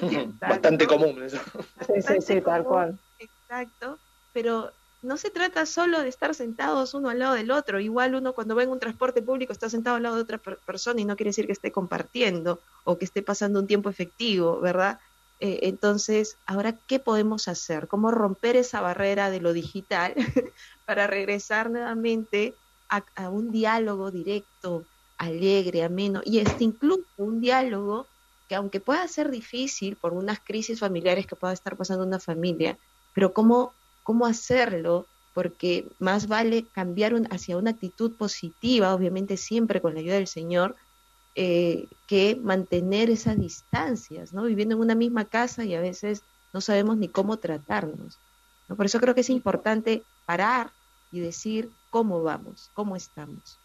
Bastante 0.40 0.86
común 0.86 1.22
eso. 1.24 1.38
Sí, 1.86 2.02
sí, 2.02 2.14
sí, 2.20 2.40
tal 2.40 2.64
cual. 2.64 2.98
Exacto, 3.18 3.98
pero 4.32 4.72
no 5.04 5.16
se 5.16 5.30
trata 5.30 5.66
solo 5.66 6.00
de 6.00 6.08
estar 6.08 6.34
sentados 6.34 6.94
uno 6.94 7.08
al 7.08 7.18
lado 7.18 7.34
del 7.34 7.50
otro. 7.50 7.80
Igual 7.80 8.14
uno 8.14 8.32
cuando 8.32 8.56
va 8.56 8.62
en 8.62 8.70
un 8.70 8.80
transporte 8.80 9.22
público 9.22 9.52
está 9.52 9.68
sentado 9.68 9.96
al 9.96 10.02
lado 10.02 10.16
de 10.16 10.22
otra 10.22 10.38
persona 10.38 11.00
y 11.00 11.04
no 11.04 11.16
quiere 11.16 11.30
decir 11.30 11.46
que 11.46 11.52
esté 11.52 11.70
compartiendo 11.70 12.60
o 12.84 12.98
que 12.98 13.04
esté 13.04 13.22
pasando 13.22 13.60
un 13.60 13.66
tiempo 13.66 13.90
efectivo, 13.90 14.60
¿verdad? 14.60 14.98
Eh, 15.40 15.60
entonces, 15.62 16.36
ahora, 16.46 16.72
¿qué 16.86 16.98
podemos 16.98 17.48
hacer? 17.48 17.86
¿Cómo 17.88 18.10
romper 18.10 18.56
esa 18.56 18.80
barrera 18.80 19.30
de 19.30 19.40
lo 19.40 19.52
digital 19.52 20.14
para 20.86 21.06
regresar 21.06 21.70
nuevamente 21.70 22.54
a, 22.88 23.04
a 23.16 23.30
un 23.30 23.50
diálogo 23.50 24.10
directo, 24.10 24.84
alegre, 25.18 25.84
ameno 25.84 26.22
y 26.24 26.38
este 26.38 26.64
incluso 26.64 27.04
un 27.16 27.40
diálogo 27.40 28.06
que 28.48 28.54
aunque 28.54 28.80
pueda 28.80 29.06
ser 29.08 29.30
difícil 29.30 29.96
por 29.96 30.12
unas 30.12 30.40
crisis 30.40 30.80
familiares 30.80 31.26
que 31.26 31.36
pueda 31.36 31.52
estar 31.52 31.76
pasando 31.76 32.04
una 32.04 32.20
familia, 32.20 32.78
pero 33.14 33.32
cómo, 33.32 33.72
cómo 34.04 34.26
hacerlo, 34.26 35.06
porque 35.32 35.88
más 35.98 36.28
vale 36.28 36.64
cambiar 36.72 37.14
hacia 37.30 37.56
una 37.56 37.70
actitud 37.70 38.12
positiva, 38.12 38.94
obviamente 38.94 39.36
siempre 39.36 39.80
con 39.80 39.94
la 39.94 40.00
ayuda 40.00 40.14
del 40.14 40.28
Señor, 40.28 40.76
eh, 41.34 41.88
que 42.06 42.36
mantener 42.40 43.10
esas 43.10 43.36
distancias, 43.36 44.32
¿no? 44.32 44.44
Viviendo 44.44 44.76
en 44.76 44.80
una 44.80 44.94
misma 44.94 45.24
casa 45.24 45.64
y 45.64 45.74
a 45.74 45.80
veces 45.80 46.22
no 46.52 46.60
sabemos 46.60 46.96
ni 46.96 47.08
cómo 47.08 47.38
tratarnos. 47.38 48.18
¿no? 48.68 48.76
Por 48.76 48.86
eso 48.86 49.00
creo 49.00 49.16
que 49.16 49.22
es 49.22 49.30
importante 49.30 50.04
parar 50.26 50.70
y 51.10 51.18
decir 51.18 51.70
cómo 51.90 52.22
vamos, 52.22 52.70
cómo 52.74 52.94
estamos. 52.94 53.58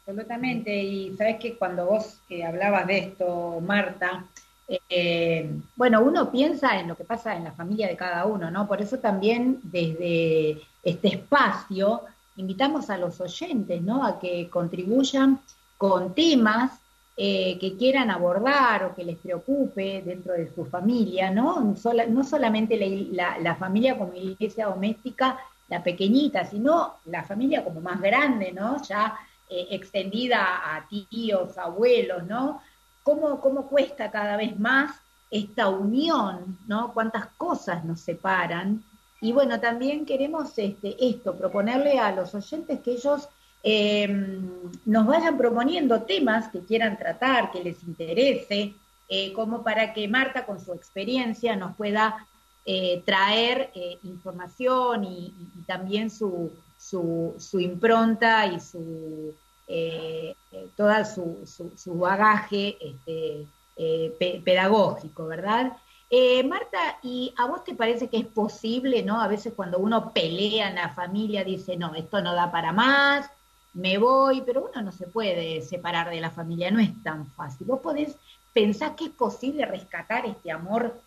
Absolutamente, 0.00 0.82
y 0.82 1.16
sabes 1.16 1.38
que 1.38 1.56
cuando 1.56 1.86
vos 1.86 2.18
que 2.28 2.44
hablabas 2.44 2.88
de 2.88 2.98
esto, 2.98 3.60
Marta, 3.60 4.24
eh, 4.68 5.50
bueno, 5.76 6.02
uno 6.02 6.30
piensa 6.30 6.78
en 6.78 6.88
lo 6.88 6.96
que 6.96 7.04
pasa 7.04 7.36
en 7.36 7.44
la 7.44 7.52
familia 7.52 7.88
de 7.88 7.96
cada 7.96 8.26
uno, 8.26 8.50
¿no? 8.50 8.66
Por 8.66 8.80
eso 8.80 8.98
también 8.98 9.60
desde 9.62 10.60
este 10.82 11.08
espacio 11.08 12.02
invitamos 12.36 12.88
a 12.90 12.98
los 12.98 13.20
oyentes, 13.20 13.82
¿no? 13.82 14.04
A 14.04 14.18
que 14.18 14.48
contribuyan 14.48 15.40
con 15.76 16.14
temas 16.14 16.82
eh, 17.14 17.58
que 17.60 17.76
quieran 17.76 18.10
abordar 18.10 18.84
o 18.84 18.94
que 18.94 19.04
les 19.04 19.18
preocupe 19.18 20.02
dentro 20.02 20.32
de 20.32 20.50
su 20.54 20.64
familia, 20.64 21.30
¿no? 21.30 21.60
no 21.60 22.24
solamente 22.24 23.10
la, 23.12 23.54
familia 23.56 23.98
como 23.98 24.14
iglesia 24.14 24.66
doméstica, 24.66 25.38
la 25.68 25.82
pequeñita, 25.82 26.46
sino 26.46 26.94
la 27.04 27.22
familia 27.22 27.62
como 27.64 27.82
más 27.82 28.00
grande, 28.00 28.52
¿no? 28.52 28.82
Ya 28.82 29.14
eh, 29.50 29.66
extendida 29.72 30.74
a 30.74 30.88
tíos, 30.88 31.58
abuelos, 31.58 32.24
¿no? 32.24 32.62
¿Cómo, 33.02 33.40
¿Cómo 33.40 33.66
cuesta 33.68 34.10
cada 34.10 34.36
vez 34.36 34.58
más 34.58 34.92
esta 35.30 35.68
unión, 35.68 36.58
¿no? 36.66 36.92
Cuántas 36.92 37.26
cosas 37.36 37.84
nos 37.84 38.00
separan. 38.00 38.84
Y 39.20 39.32
bueno, 39.32 39.58
también 39.60 40.04
queremos 40.04 40.52
este, 40.56 40.96
esto, 40.98 41.36
proponerle 41.36 41.98
a 41.98 42.12
los 42.12 42.34
oyentes 42.34 42.80
que 42.80 42.92
ellos 42.92 43.28
em, 43.62 44.50
nos 44.84 45.06
vayan 45.06 45.38
proponiendo 45.38 46.02
temas 46.02 46.48
que 46.48 46.60
quieran 46.60 46.98
tratar, 46.98 47.50
que 47.50 47.64
les 47.64 47.82
interese, 47.84 48.74
eh, 49.08 49.32
como 49.32 49.62
para 49.62 49.92
que 49.92 50.08
Marta 50.08 50.44
con 50.44 50.60
su 50.60 50.72
experiencia 50.72 51.56
nos 51.56 51.76
pueda 51.76 52.26
eh, 52.64 53.02
traer 53.04 53.70
información 54.04 55.04
y, 55.04 55.34
también 55.66 56.10
su, 56.10 56.50
su, 56.78 57.60
impronta 57.60 58.46
y 58.46 58.60
su 58.60 59.34
eh, 59.68 60.34
todo 60.76 60.92
su, 61.04 61.70
su, 61.76 61.98
bagaje 61.98 62.76
este, 62.80 63.46
eh, 63.76 64.42
pedagógico, 64.44 65.26
¿verdad? 65.26 65.72
Eh, 66.10 66.44
Marta, 66.44 66.98
¿y 67.02 67.32
a 67.38 67.46
vos 67.46 67.64
te 67.64 67.74
parece 67.74 68.08
que 68.08 68.18
es 68.18 68.26
posible, 68.26 69.02
¿no? 69.02 69.20
A 69.20 69.28
veces 69.28 69.54
cuando 69.54 69.78
uno 69.78 70.12
pelea 70.12 70.68
en 70.68 70.74
la 70.74 70.90
familia 70.90 71.42
dice, 71.42 71.76
no, 71.76 71.94
esto 71.94 72.20
no 72.20 72.34
da 72.34 72.50
para 72.50 72.72
más, 72.72 73.30
me 73.72 73.96
voy, 73.96 74.42
pero 74.44 74.68
uno 74.70 74.82
no 74.82 74.92
se 74.92 75.06
puede 75.06 75.62
separar 75.62 76.10
de 76.10 76.20
la 76.20 76.30
familia, 76.30 76.70
no 76.70 76.80
es 76.80 77.02
tan 77.02 77.26
fácil. 77.28 77.66
Vos 77.66 77.80
podés 77.80 78.16
pensar 78.52 78.94
que 78.94 79.06
es 79.06 79.10
posible 79.10 79.64
rescatar 79.64 80.26
este 80.26 80.50
amor, 80.50 81.00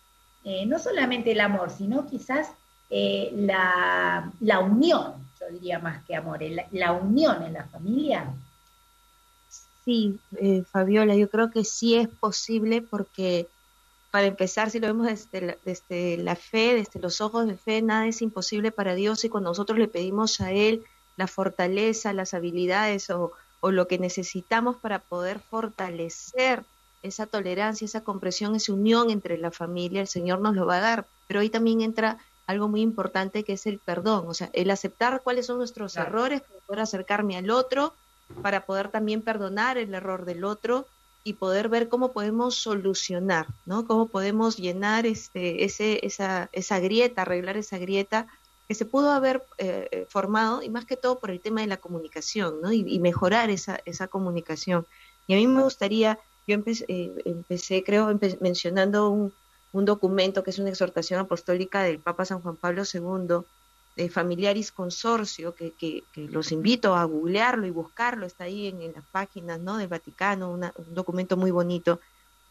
no 0.66 0.78
solamente 0.78 1.32
el 1.32 1.40
amor, 1.40 1.70
sino 1.70 2.06
quizás 2.06 2.50
la, 2.90 4.30
la, 4.40 4.58
unión, 4.60 5.14
yo 5.40 5.46
diría 5.52 5.78
más 5.78 6.04
que 6.04 6.16
amor, 6.16 6.40
la 6.72 6.92
unión 6.92 7.42
en 7.42 7.52
la 7.52 7.64
familia 7.64 8.32
sí, 9.86 10.18
eh, 10.38 10.64
Fabiola, 10.70 11.14
yo 11.14 11.30
creo 11.30 11.50
que 11.50 11.64
sí 11.64 11.94
es 11.94 12.08
posible 12.08 12.82
porque 12.82 13.48
para 14.10 14.26
empezar, 14.26 14.70
si 14.70 14.80
lo 14.80 14.88
vemos 14.88 15.06
desde 15.06 15.40
la, 15.40 15.56
desde 15.64 16.16
la 16.18 16.36
fe, 16.36 16.74
desde 16.74 17.00
los 17.00 17.20
ojos 17.20 17.46
de 17.46 17.56
fe, 17.56 17.80
nada 17.82 18.06
es 18.06 18.20
imposible 18.20 18.72
para 18.72 18.94
Dios 18.94 19.24
y 19.24 19.28
cuando 19.28 19.50
nosotros 19.50 19.78
le 19.78 19.88
pedimos 19.88 20.40
a 20.40 20.52
Él 20.52 20.84
la 21.16 21.28
fortaleza, 21.28 22.12
las 22.12 22.34
habilidades 22.34 23.08
o, 23.10 23.32
o 23.60 23.70
lo 23.70 23.86
que 23.86 23.98
necesitamos 23.98 24.76
para 24.76 24.98
poder 24.98 25.38
fortalecer 25.38 26.64
esa 27.02 27.26
tolerancia, 27.26 27.84
esa 27.84 28.02
comprensión, 28.02 28.56
esa 28.56 28.72
unión 28.72 29.10
entre 29.10 29.38
la 29.38 29.50
familia, 29.50 30.00
el 30.00 30.08
Señor 30.08 30.40
nos 30.40 30.56
lo 30.56 30.66
va 30.66 30.78
a 30.78 30.80
dar. 30.80 31.06
Pero 31.28 31.40
ahí 31.40 31.48
también 31.48 31.80
entra 31.80 32.18
algo 32.46 32.68
muy 32.68 32.80
importante 32.80 33.44
que 33.44 33.52
es 33.52 33.66
el 33.66 33.78
perdón, 33.78 34.24
o 34.26 34.34
sea, 34.34 34.50
el 34.52 34.70
aceptar 34.70 35.20
cuáles 35.22 35.46
son 35.46 35.58
nuestros 35.58 35.96
errores, 35.96 36.42
para 36.42 36.60
poder 36.66 36.80
acercarme 36.80 37.36
al 37.36 37.50
otro 37.50 37.94
para 38.42 38.66
poder 38.66 38.88
también 38.88 39.22
perdonar 39.22 39.78
el 39.78 39.94
error 39.94 40.24
del 40.24 40.44
otro 40.44 40.86
y 41.24 41.34
poder 41.34 41.68
ver 41.68 41.88
cómo 41.88 42.12
podemos 42.12 42.54
solucionar, 42.54 43.46
¿no? 43.64 43.86
Cómo 43.86 44.06
podemos 44.06 44.56
llenar 44.56 45.06
este, 45.06 45.64
ese, 45.64 46.04
esa, 46.06 46.48
esa 46.52 46.78
grieta, 46.78 47.22
arreglar 47.22 47.56
esa 47.56 47.78
grieta 47.78 48.26
que 48.68 48.74
se 48.74 48.84
pudo 48.84 49.10
haber 49.10 49.44
eh, 49.58 50.06
formado 50.08 50.62
y 50.62 50.70
más 50.70 50.84
que 50.84 50.96
todo 50.96 51.18
por 51.18 51.30
el 51.30 51.40
tema 51.40 51.60
de 51.60 51.66
la 51.66 51.78
comunicación, 51.78 52.60
¿no? 52.60 52.72
Y, 52.72 52.98
mejorar 53.00 53.50
esa, 53.50 53.80
esa 53.84 54.08
comunicación. 54.08 54.86
Y 55.26 55.34
a 55.34 55.36
mí 55.36 55.46
me 55.46 55.62
gustaría, 55.62 56.18
yo 56.46 56.54
empecé, 56.54 56.84
eh, 56.88 57.12
empecé 57.24 57.82
creo, 57.82 58.16
mencionando 58.40 59.10
un, 59.10 59.32
un 59.72 59.84
documento 59.84 60.42
que 60.42 60.50
es 60.50 60.58
una 60.58 60.70
exhortación 60.70 61.20
apostólica 61.20 61.82
del 61.82 61.98
Papa 61.98 62.24
San 62.24 62.40
Juan 62.40 62.56
Pablo 62.56 62.82
II, 62.84 63.44
de 63.96 64.10
Familiaris 64.10 64.72
Consorcio, 64.72 65.54
que, 65.54 65.72
que, 65.72 66.04
los 66.14 66.52
invito 66.52 66.94
a 66.94 67.04
googlearlo 67.04 67.66
y 67.66 67.70
buscarlo, 67.70 68.26
está 68.26 68.44
ahí 68.44 68.66
en, 68.66 68.92
las 68.92 69.04
páginas 69.06 69.58
¿no? 69.58 69.78
del 69.78 69.88
Vaticano, 69.88 70.50
un 70.50 70.70
documento 70.94 71.38
muy 71.38 71.50
bonito. 71.50 71.98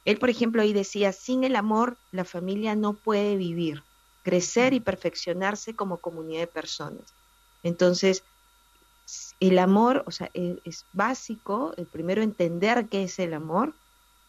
Él, 0.06 0.18
por 0.18 0.30
ejemplo, 0.30 0.64
ahí 0.64 0.74
decía, 0.74 1.12
sin 1.12 1.44
el 1.44 1.56
amor 1.56 1.98
la 2.12 2.26
familia 2.26 2.76
no 2.76 2.94
puede 2.94 3.36
vivir, 3.38 3.84
crecer 4.24 4.74
y 4.74 4.80
perfeccionarse 4.80 5.76
como 5.76 5.98
comunidad 5.98 6.42
de 6.42 6.48
personas. 6.48 7.14
Entonces, 7.62 8.24
el 9.40 9.60
amor, 9.60 10.04
o 10.08 10.12
sea, 10.12 10.32
es, 10.34 10.58
es 10.64 10.86
básico, 10.94 11.74
el 11.78 11.86
primero 11.86 12.24
entender 12.24 12.88
qué 12.88 13.04
es 13.04 13.20
el 13.20 13.36
amor, 13.36 13.74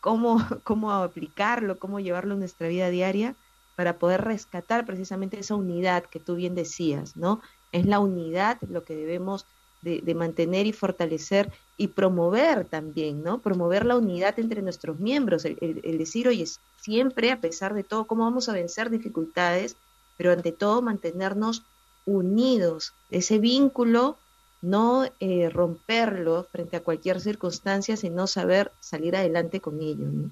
cómo, 0.01 0.39
cómo 0.65 0.93
aplicarlo, 0.93 1.79
cómo 1.79 1.99
llevarlo 1.99 2.35
en 2.35 2.41
nuestra 2.41 2.69
vida 2.69 2.91
diaria, 2.91 3.35
para 3.77 3.99
poder 3.99 4.23
rescatar 4.23 4.87
precisamente 4.87 5.39
esa 5.39 5.55
unidad 5.55 6.05
que 6.05 6.19
tú 6.19 6.35
bien 6.35 6.55
decías, 6.55 7.17
¿no? 7.17 7.41
Es 7.73 7.87
la 7.87 8.01
unidad 8.01 8.59
lo 8.69 8.85
que 8.85 8.97
debemos 8.97 9.45
de, 9.83 10.15
mantener 10.15 10.67
y 10.67 10.73
fortalecer 10.73 11.53
y 11.77 11.89
promover 11.89 12.65
también, 12.65 13.23
¿no? 13.23 13.39
Promover 13.41 13.85
la 13.85 13.97
unidad 13.97 14.39
entre 14.41 14.63
nuestros 14.63 14.99
miembros, 14.99 15.45
el, 15.45 15.99
decir, 15.99 16.27
oye, 16.27 16.45
siempre, 16.81 17.31
a 17.31 17.41
pesar 17.41 17.73
de 17.75 17.85
todo, 17.85 18.07
cómo 18.07 18.25
vamos 18.25 18.49
a 18.49 18.53
vencer 18.53 18.91
dificultades, 18.91 19.77
pero 20.17 20.33
ante 20.33 20.51
todo 20.51 20.83
mantenernos 20.83 21.63
unidos, 22.05 22.95
ese 23.11 23.39
vínculo, 23.39 24.17
no 24.63 25.05
eh, 25.21 25.51
romperlo 25.51 26.45
frente 26.51 26.79
a 26.79 26.83
cualquier 26.83 27.21
circunstancia, 27.21 27.97
sino 27.97 28.27
saber 28.27 28.73
salir 28.81 29.15
adelante 29.15 29.61
con 29.61 29.81
ello, 29.81 30.07
¿no? 30.07 30.31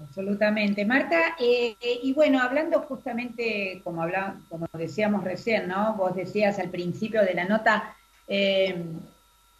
Absolutamente. 0.00 0.84
Marta, 0.84 1.36
eh, 1.38 1.76
y 1.80 2.12
bueno, 2.14 2.40
hablando 2.40 2.80
justamente, 2.80 3.80
como, 3.84 4.02
como 4.48 4.66
decíamos 4.72 5.24
recién, 5.24 5.68
¿no? 5.68 5.94
Vos 5.94 6.16
decías 6.16 6.58
al 6.58 6.70
principio 6.70 7.22
de 7.22 7.34
la 7.34 7.44
nota, 7.44 7.94
eh, 8.26 8.82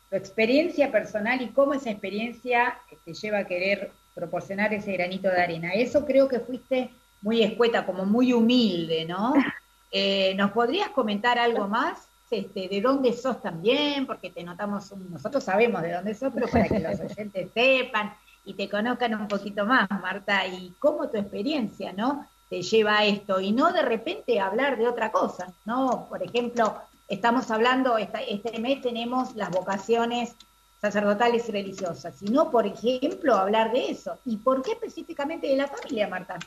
tu 0.08 0.16
experiencia 0.16 0.90
personal 0.90 1.40
y 1.42 1.48
cómo 1.48 1.74
esa 1.74 1.90
experiencia 1.90 2.78
te 3.04 3.12
lleva 3.12 3.38
a 3.38 3.46
querer 3.46 3.92
proporcionar 4.14 4.72
ese 4.72 4.92
granito 4.92 5.28
de 5.28 5.40
arena. 5.40 5.72
Eso 5.74 6.04
creo 6.06 6.26
que 6.26 6.40
fuiste 6.40 6.90
muy 7.22 7.42
escueta, 7.42 7.84
como 7.84 8.04
muy 8.04 8.32
humilde, 8.32 9.04
¿no? 9.04 9.34
Eh, 9.92 10.36
¿Nos 10.36 10.52
podrías 10.52 10.90
comentar 10.90 11.36
algo 11.36 11.66
más? 11.66 12.06
Este, 12.30 12.68
¿De 12.68 12.80
dónde 12.80 13.12
sos 13.12 13.42
también? 13.42 14.06
Porque 14.06 14.30
te 14.30 14.44
notamos, 14.44 14.92
nosotros 15.10 15.42
sabemos 15.42 15.82
de 15.82 15.94
dónde 15.94 16.14
sos, 16.14 16.32
pero 16.32 16.46
para 16.46 16.68
que 16.68 16.78
los 16.78 17.00
oyentes 17.10 17.50
sepan 17.52 18.14
y 18.44 18.54
te 18.54 18.68
conozcan 18.68 19.14
un 19.14 19.28
poquito 19.28 19.66
más, 19.66 19.88
Marta, 19.90 20.46
y 20.46 20.74
cómo 20.78 21.08
tu 21.08 21.18
experiencia, 21.18 21.92
¿no? 21.92 22.26
Te 22.48 22.62
lleva 22.62 22.98
a 22.98 23.04
esto 23.04 23.40
y 23.40 23.52
no 23.52 23.72
de 23.72 23.82
repente 23.82 24.40
hablar 24.40 24.76
de 24.78 24.88
otra 24.88 25.12
cosa, 25.12 25.52
¿no? 25.64 26.06
Por 26.08 26.22
ejemplo, 26.22 26.76
estamos 27.08 27.50
hablando, 27.50 27.96
este 27.98 28.58
mes 28.58 28.80
tenemos 28.80 29.36
las 29.36 29.50
vocaciones 29.50 30.34
sacerdotales 30.80 31.48
y 31.48 31.52
religiosas, 31.52 32.16
sino, 32.16 32.50
por 32.50 32.66
ejemplo, 32.66 33.34
hablar 33.34 33.72
de 33.72 33.90
eso. 33.90 34.18
¿Y 34.24 34.38
por 34.38 34.62
qué 34.62 34.72
específicamente 34.72 35.46
de 35.46 35.56
la 35.56 35.68
familia, 35.68 36.08
Marta? 36.08 36.38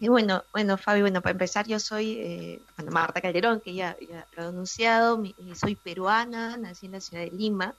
Y 0.00 0.06
bueno, 0.06 0.44
bueno, 0.52 0.78
Fabio, 0.78 1.02
bueno, 1.02 1.20
para 1.20 1.32
empezar, 1.32 1.66
yo 1.66 1.80
soy 1.80 2.12
eh, 2.20 2.62
Marta 2.88 3.20
Calderón, 3.20 3.60
que 3.60 3.74
ya, 3.74 3.96
ya 4.00 4.26
lo 4.36 4.48
anunciado, 4.48 5.20
soy 5.56 5.74
peruana, 5.74 6.56
nací 6.56 6.86
en 6.86 6.92
la 6.92 7.00
ciudad 7.00 7.24
de 7.24 7.32
Lima, 7.32 7.74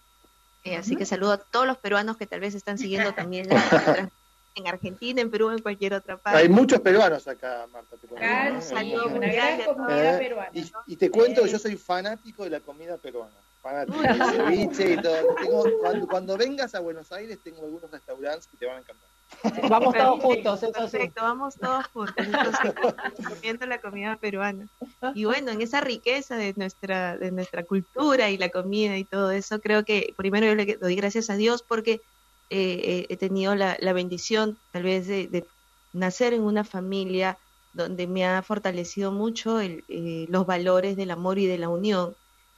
eh, 0.64 0.76
así 0.76 0.96
que 0.96 1.06
saludo 1.06 1.34
a 1.34 1.38
todos 1.38 1.66
los 1.66 1.78
peruanos 1.78 2.18
que 2.18 2.28
tal 2.28 2.42
vez 2.42 2.54
están 2.54 2.78
siguiendo 2.78 3.14
también 3.14 3.48
en 4.56 4.68
Argentina, 4.68 5.22
en 5.22 5.32
Perú, 5.32 5.52
en 5.52 5.60
cualquier 5.60 5.94
otra 5.94 6.18
parte. 6.18 6.40
Hay 6.40 6.50
muchos 6.50 6.82
peruanos 6.82 7.28
acá, 7.28 7.66
Marta. 7.72 7.96
Claro, 8.16 8.62
saludo, 8.62 9.08
una 9.08 9.28
gran 9.28 9.62
comunidad 9.64 10.18
peruana. 10.18 10.52
Y, 10.88 10.96
te 10.96 11.10
cuento 11.10 11.44
que 11.44 11.50
yo 11.50 11.60
soy 11.60 11.78
fanático 11.78 12.44
de 12.44 12.50
la 12.50 12.60
comida 12.60 12.98
peruana. 12.98 13.36
Fanático 13.62 14.02
del 14.02 14.24
ceviche 14.24 14.94
y 14.94 15.02
todo. 15.02 16.08
cuando 16.08 16.38
vengas 16.38 16.76
a 16.76 16.80
Buenos 16.80 17.12
Aires, 17.12 17.40
tengo 17.44 17.64
algunos 17.64 17.90
restaurantes 17.90 18.48
que 18.48 18.58
te 18.58 18.66
van 18.66 18.78
a 18.78 18.80
encantar. 18.80 19.09
Vamos 19.70 19.94
todos 19.94 20.22
juntos, 20.22 20.60
Perfecto, 20.60 21.22
vamos 21.22 21.56
todos 21.56 21.86
juntos, 21.88 22.16
entonces, 22.18 22.74
comiendo 23.28 23.66
la 23.68 23.80
comida 23.80 24.18
peruana. 24.18 24.68
Y 25.14 25.26
bueno, 25.26 25.52
en 25.52 25.62
esa 25.62 25.82
riqueza 25.82 26.36
de 26.36 26.54
nuestra, 26.58 27.18
de 27.18 27.32
nuestra 27.32 27.64
cultura 27.64 28.30
y 28.30 28.38
la 28.38 28.50
comida 28.50 28.98
y 28.98 29.06
todo 29.06 29.32
eso, 29.32 29.62
creo 29.62 29.86
que 29.86 30.14
primero 30.18 30.48
yo 30.48 30.56
le 30.56 30.76
doy 30.76 30.96
gracias 30.96 31.30
a 31.30 31.36
Dios 31.36 31.64
porque 31.64 32.02
eh, 32.50 33.06
he 33.10 33.18
tenido 33.18 33.56
la, 33.56 33.78
bendición 33.94 34.58
tal 34.72 34.84
vez 34.84 35.08
de, 35.08 35.46
nacer 35.94 36.34
en 36.34 36.42
una 36.42 36.64
familia 36.64 37.38
donde 37.74 38.08
me 38.08 38.26
ha 38.26 38.42
fortalecido 38.42 39.12
mucho 39.12 39.60
el, 39.60 39.84
eh, 39.88 40.26
los 40.30 40.46
valores 40.46 40.98
del 40.98 41.12
amor 41.12 41.38
y 41.38 41.46
de 41.46 41.60
la 41.60 41.70
unión 41.70 42.16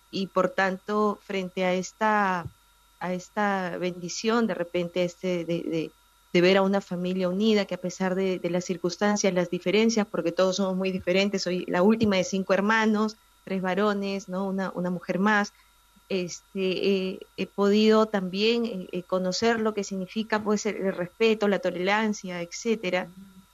y 0.09 0.27
por 0.27 0.49
tanto 0.49 1.19
frente 1.23 1.65
a 1.65 1.73
esta 1.73 2.45
a 2.99 3.13
esta 3.13 3.77
bendición 3.77 4.47
de 4.47 4.53
repente 4.53 5.03
este 5.03 5.45
de 5.45 5.63
de 5.63 5.91
ver 6.39 6.55
a 6.55 6.61
una 6.61 6.79
familia 6.79 7.27
unida, 7.27 7.65
que 7.65 7.75
a 7.75 7.81
pesar 7.81 8.15
de, 8.15 8.39
las 8.43 8.63
circunstancias, 8.63 9.33
las 9.33 9.49
diferencias, 9.49 10.07
porque 10.09 10.31
todos 10.31 10.55
somos 10.55 10.77
muy 10.77 10.91
diferentes, 10.91 11.41
soy 11.41 11.65
la 11.67 11.81
última 11.81 12.15
de 12.15 12.23
cinco 12.23 12.53
hermanos, 12.53 13.17
tres 13.43 13.61
varones, 13.61 14.29
¿no? 14.29 14.47
una, 14.47 14.71
una 14.73 14.89
mujer 14.89 15.19
más, 15.19 15.51
este, 16.11 17.19
he 17.37 17.47
podido 17.47 18.05
también 18.05 18.65
eh, 18.65 18.87
eh, 18.91 19.03
conocer 19.03 19.61
lo 19.61 19.73
que 19.73 19.85
significa 19.85 20.43
pues, 20.43 20.65
el, 20.65 20.93
respeto, 20.93 21.47
la 21.47 21.59
tolerancia, 21.59 22.41
etcétera, 22.41 23.07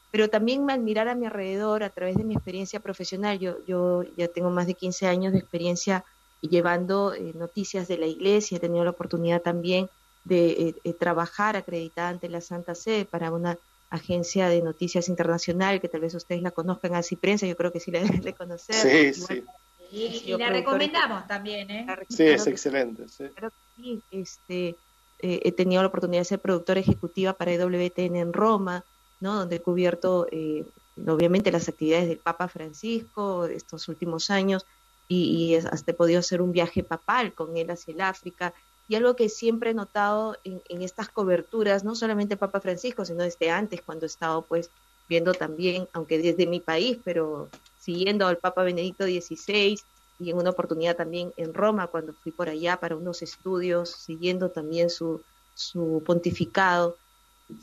pero 0.09 0.27
también 0.27 0.67
admirar 0.71 1.07
a 1.07 1.13
mi 1.13 1.27
alrededor 1.27 1.83
a 1.83 1.91
través 1.91 2.15
de 2.15 2.23
mi 2.23 2.33
experiencia 2.33 2.79
profesional. 2.79 3.37
Yo, 3.37 3.63
yo 3.67 4.03
ya 4.17 4.27
tengo 4.27 4.49
más 4.49 4.65
de 4.65 4.73
15 4.73 5.05
años 5.05 5.33
de 5.33 5.39
experiencia 5.39 6.03
llevando 6.41 7.13
eh, 7.13 7.31
noticias 7.35 7.87
de 7.87 7.99
la 7.99 8.07
iglesia, 8.07 8.57
he 8.57 8.59
tenido 8.59 8.83
la 8.83 8.89
oportunidad 8.89 9.43
también 9.43 9.87
de 10.27 10.49
eh, 10.49 10.75
eh, 10.83 10.93
trabajar 10.93 11.55
acreditada 11.55 12.09
ante 12.09 12.29
la 12.29 12.41
Santa 12.41 12.75
Sede 12.75 13.05
para 13.05 13.31
una 13.31 13.57
agencia 13.89 14.49
de 14.49 14.61
noticias 14.61 15.07
internacional, 15.07 15.79
que 15.79 15.87
tal 15.87 16.01
vez 16.01 16.13
ustedes 16.13 16.41
la 16.41 16.51
conozcan, 16.51 16.95
así 16.95 17.15
prensa, 17.15 17.47
yo 17.47 17.55
creo 17.55 17.71
que 17.71 17.79
sí 17.79 17.91
la 17.91 17.99
deben 18.03 18.21
de 18.21 18.33
conocer. 18.33 18.75
Sí, 18.75 19.13
sí. 19.13 19.43
Y, 19.89 20.35
la 20.37 20.49
recomendamos 20.49 21.25
también, 21.27 21.71
¿eh? 21.71 21.87
Sí, 22.09 22.23
es 22.23 22.45
excelente. 22.45 23.07
Sí. 23.07 23.23
sí 23.77 24.01
este, 24.11 24.75
eh, 25.19 25.39
he 25.43 25.51
tenido 25.53 25.81
la 25.81 25.87
oportunidad 25.87 26.21
de 26.21 26.25
ser 26.25 26.39
productora 26.41 26.81
ejecutiva 26.81 27.31
para 27.31 27.53
EWTN 27.53 28.17
en 28.17 28.33
Roma, 28.33 28.83
¿no? 29.21 29.35
donde 29.35 29.55
he 29.55 29.61
cubierto, 29.61 30.27
obviamente, 31.07 31.53
las 31.53 31.69
actividades 31.69 32.09
del 32.09 32.17
Papa 32.17 32.49
Francisco 32.49 33.47
de 33.47 33.55
estos 33.55 33.87
últimos 33.87 34.29
años 34.29 34.65
y, 35.07 35.53
y 35.53 35.55
hasta 35.55 35.91
he 35.91 35.93
podido 35.93 36.19
hacer 36.19 36.41
un 36.41 36.51
viaje 36.51 36.83
papal 36.83 37.33
con 37.33 37.55
él 37.55 37.71
hacia 37.71 37.93
el 37.93 38.01
África 38.01 38.53
y 38.87 38.95
algo 38.95 39.15
que 39.15 39.29
siempre 39.29 39.71
he 39.71 39.73
notado 39.73 40.37
en, 40.43 40.81
estas 40.81 41.09
coberturas, 41.09 41.83
no 41.83 41.95
solamente 41.95 42.37
Papa 42.37 42.61
Francisco, 42.61 43.03
sino 43.03 43.23
desde 43.23 43.49
antes, 43.49 43.81
cuando 43.81 44.05
he 44.05 44.07
estado 44.07 44.43
pues 44.43 44.69
viendo 45.09 45.33
también, 45.33 45.87
aunque 45.93 46.17
desde 46.19 46.47
mi 46.47 46.59
país, 46.59 46.97
pero 47.03 47.49
siguiendo 47.79 48.27
al 48.27 48.37
Papa 48.37 48.63
Benedicto 48.63 49.05
XVI 49.05 49.79
y 50.19 50.29
en 50.29 50.37
una 50.37 50.51
oportunidad 50.51 50.95
también 50.95 51.33
en 51.37 51.53
Roma, 51.53 51.87
cuando 51.87 52.13
fui 52.13 52.31
por 52.31 52.49
allá 52.49 52.77
para 52.77 52.95
unos 52.95 53.21
estudios, 53.21 53.89
siguiendo 53.89 54.49
también 54.51 54.89
su, 54.89 55.21
su 55.53 56.01
pontificado, 56.05 56.97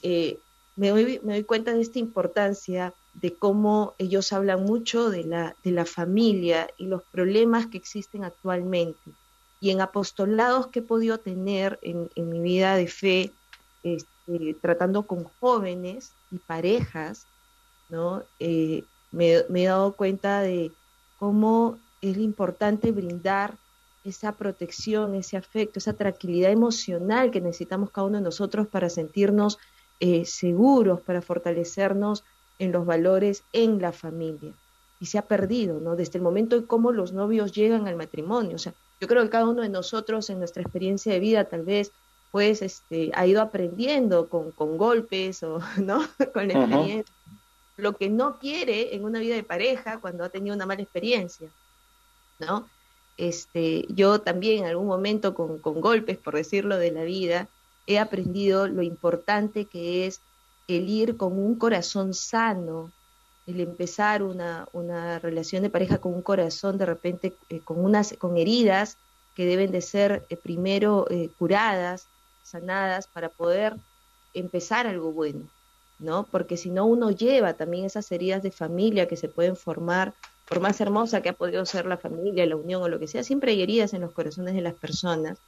eh, 0.03 0.39
me, 0.77 0.91
doy, 0.91 1.21
me 1.23 1.35
doy 1.35 1.45
cuenta 1.45 1.73
de 1.73 1.81
esta 1.81 1.99
importancia 1.99 2.93
de 3.15 3.35
cómo 3.35 3.95
ellos 3.99 4.33
hablan 4.33 4.65
mucho 4.65 5.09
de 5.09 5.25
la, 5.25 5.57
de 5.63 5.71
la 5.71 5.85
familia 5.85 6.69
y 6.77 6.87
los 6.87 7.03
problemas 7.03 7.67
que 7.67 7.79
existen 7.79 8.25
actualmente 8.25 9.13
y 9.61 9.71
en 9.71 9.81
apostolados 9.81 10.67
que 10.67 10.81
he 10.81 10.83
podido 10.83 11.19
tener 11.19 11.79
en, 11.83 12.09
mi 12.17 12.41
vida 12.41 12.77
de 12.77 12.87
fe, 12.87 13.33
este, 13.83 14.55
tratando 14.61 15.05
con 15.05 15.25
jóvenes 15.41 16.13
y 16.31 16.39
parejas, 16.39 17.27
¿no? 17.89 18.23
Eh, 18.41 18.85
me, 19.13 19.45
he 19.55 19.67
dado 19.67 19.93
cuenta 19.93 20.41
de 20.41 20.73
cómo 21.19 21.79
es 22.03 22.17
importante 22.19 22.93
brindar 22.93 23.55
esa 24.05 24.33
protección, 24.33 25.15
ese 25.15 25.37
afecto, 25.37 25.79
esa 25.79 25.95
tranquilidad 25.95 26.51
emocional 26.51 27.31
que 27.31 27.41
necesitamos 27.41 27.91
cada 27.91 28.07
uno 28.07 28.19
de 28.19 28.25
nosotros 28.25 28.67
para 28.67 28.91
sentirnos 28.91 29.59
eh, 30.01 30.27
seguros, 30.27 31.01
para 31.01 31.23
fortalecernos 31.23 32.25
en 32.59 32.73
los 32.73 32.85
valores 32.85 33.45
en 33.53 33.81
la 33.81 33.93
familia. 33.93 34.53
Y 35.01 35.07
se 35.07 35.19
ha 35.19 35.23
perdido, 35.23 35.81
¿no? 35.81 35.97
Desde 35.97 36.19
el 36.19 36.23
momento 36.23 36.57
en 36.57 36.65
cómo 36.65 36.93
los 36.93 37.13
novios 37.13 37.53
llegan 37.53 37.89
al 37.89 37.97
matrimonio. 37.97 38.57
O 38.57 38.59
sea, 38.59 38.75
yo 39.05 39.09
creo 39.09 39.23
que 39.25 39.29
cada 39.29 39.47
uno 39.47 39.61
de 39.61 39.69
nosotros 39.69 40.31
en 40.31 40.39
nuestra 40.39 40.63
experiencia 40.63 41.13
de 41.13 41.21
vida 41.21 41.45
tal 41.45 41.63
vez 41.63 41.93
pues 42.31 42.63
este, 42.63 43.11
ha 43.13 43.27
ido 43.27 43.43
aprendiendo 43.43 44.31
con, 44.31 44.51
con 44.53 44.79
golpes 44.79 45.43
o 45.43 45.61
no 45.77 46.09
con 46.33 46.49
la 46.49 46.55
experiencia 46.55 47.15
lo 47.77 47.93
que 47.97 48.09
no 48.09 48.39
quiere 48.39 48.95
en 48.95 49.05
una 49.05 49.19
vida 49.19 49.35
de 49.35 49.43
pareja 49.43 50.01
cuando 50.01 50.25
ha 50.25 50.31
tenido 50.31 50.57
una 50.57 50.65
mala 50.65 50.81
experiencia 50.81 51.51
no 52.39 52.67
este 53.19 53.85
yo 53.91 54.23
también 54.23 54.61
en 54.61 54.71
algún 54.71 54.87
momento 54.87 55.35
con, 55.35 55.59
con 55.59 55.83
golpes 55.83 56.17
por 56.17 56.35
decirlo 56.35 56.79
de 56.79 56.91
la 56.91 57.05
vida 57.05 57.47
he 57.87 57.99
aprendido 57.99 58.69
lo 58.69 58.81
importante 58.81 59.67
que 59.67 60.07
es 60.07 60.23
el 60.67 60.89
ir 60.89 61.19
con 61.19 61.39
un 61.39 61.57
corazón 61.57 62.15
sano 62.15 62.91
el 63.47 63.61
empezar 63.61 64.23
una, 64.23 64.67
una 64.73 65.19
relación 65.19 65.63
de 65.63 65.71
pareja 65.71 65.99
con 65.99 66.15
un 66.15 66.23
corazón 66.23 66.79
de 66.79 66.87
repente 66.87 67.35
eh, 67.51 67.61
con 67.61 67.85
unas 67.85 68.15
con 68.19 68.37
heridas 68.37 68.97
que 69.35 69.47
deben 69.47 69.71
de 69.71 69.83
ser 69.83 70.25
eh, 70.29 70.37
primero 70.37 71.07
eh, 71.11 71.29
curadas, 71.39 72.07
sanadas 72.43 73.07
para 73.07 73.29
poder 73.29 73.77
empezar 74.33 74.87
algo 74.87 75.13
bueno, 75.13 75.49
¿no? 75.99 76.25
Porque 76.25 76.57
si 76.57 76.71
no 76.71 76.87
uno 76.87 77.11
lleva 77.11 77.55
también 77.55 77.85
esas 77.85 78.11
heridas 78.13 78.43
de 78.43 78.51
familia 78.51 79.09
que 79.09 79.17
se 79.17 79.29
pueden 79.29 79.57
formar, 79.57 80.15
por 80.47 80.61
más 80.61 80.81
hermosa 80.81 81.23
que 81.23 81.31
ha 81.31 81.35
podido 81.35 81.65
ser 81.65 81.87
la 81.87 81.97
familia, 81.97 82.47
la 82.47 82.57
unión 82.57 82.83
o 82.83 82.89
lo 82.89 82.99
que 82.99 83.09
sea, 83.09 83.23
siempre 83.23 83.53
hay 83.53 83.63
heridas 83.63 83.95
en 83.95 84.03
los 84.03 84.13
corazones 84.13 84.55
de 84.55 84.61
las 84.61 84.75
personas 84.75 85.39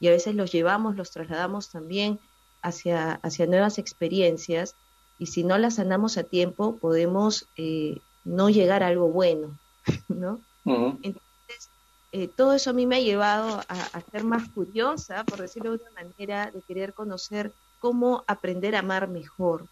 y 0.00 0.08
a 0.08 0.10
veces 0.10 0.34
los 0.34 0.52
llevamos, 0.52 0.96
los 0.96 1.10
trasladamos 1.10 1.70
también 1.70 2.18
hacia, 2.62 3.14
hacia 3.14 3.46
nuevas 3.46 3.78
experiencias 3.78 4.74
y 5.18 5.26
si 5.26 5.44
no 5.44 5.58
las 5.58 5.76
sanamos 5.76 6.18
a 6.18 6.24
tiempo 6.24 6.76
podemos 6.76 7.46
eh, 7.56 7.98
no 8.24 8.50
llegar 8.50 8.82
a 8.82 8.88
algo 8.88 9.08
bueno, 9.08 9.56
¿no? 10.08 10.40
Entonces, 10.64 11.68
eh, 12.12 12.28
todo 12.28 12.54
eso 12.54 12.70
a 12.70 12.72
mí 12.72 12.86
me 12.86 12.96
ha 12.96 13.00
llevado 13.00 13.62
a, 13.68 14.00
ser 14.10 14.24
más 14.24 14.48
curiosa, 14.48 15.24
por 15.24 15.40
decirlo 15.40 15.76
de 15.76 15.82
una 15.82 16.02
manera, 16.02 16.50
de 16.50 16.62
querer 16.62 16.94
conocer 16.94 17.52
cómo 17.80 18.24
aprender 18.26 18.76
a 18.76 18.78
amar 18.78 19.08
mejor, 19.08 19.66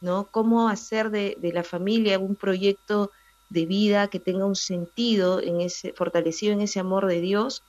¿no? 0.00 0.26
Cómo 0.30 0.68
hacer 0.68 1.10
de, 1.10 1.36
de 1.38 1.52
la 1.52 1.64
familia 1.64 2.18
un 2.18 2.34
proyecto 2.34 3.10
de 3.50 3.66
vida 3.66 4.08
que 4.08 4.20
tenga 4.20 4.46
un 4.46 4.56
sentido 4.56 5.40
en 5.40 5.60
ese, 5.60 5.92
fortalecido 5.92 6.52
en 6.52 6.60
ese 6.60 6.80
amor 6.80 7.06
de 7.06 7.20
Dios 7.20 7.62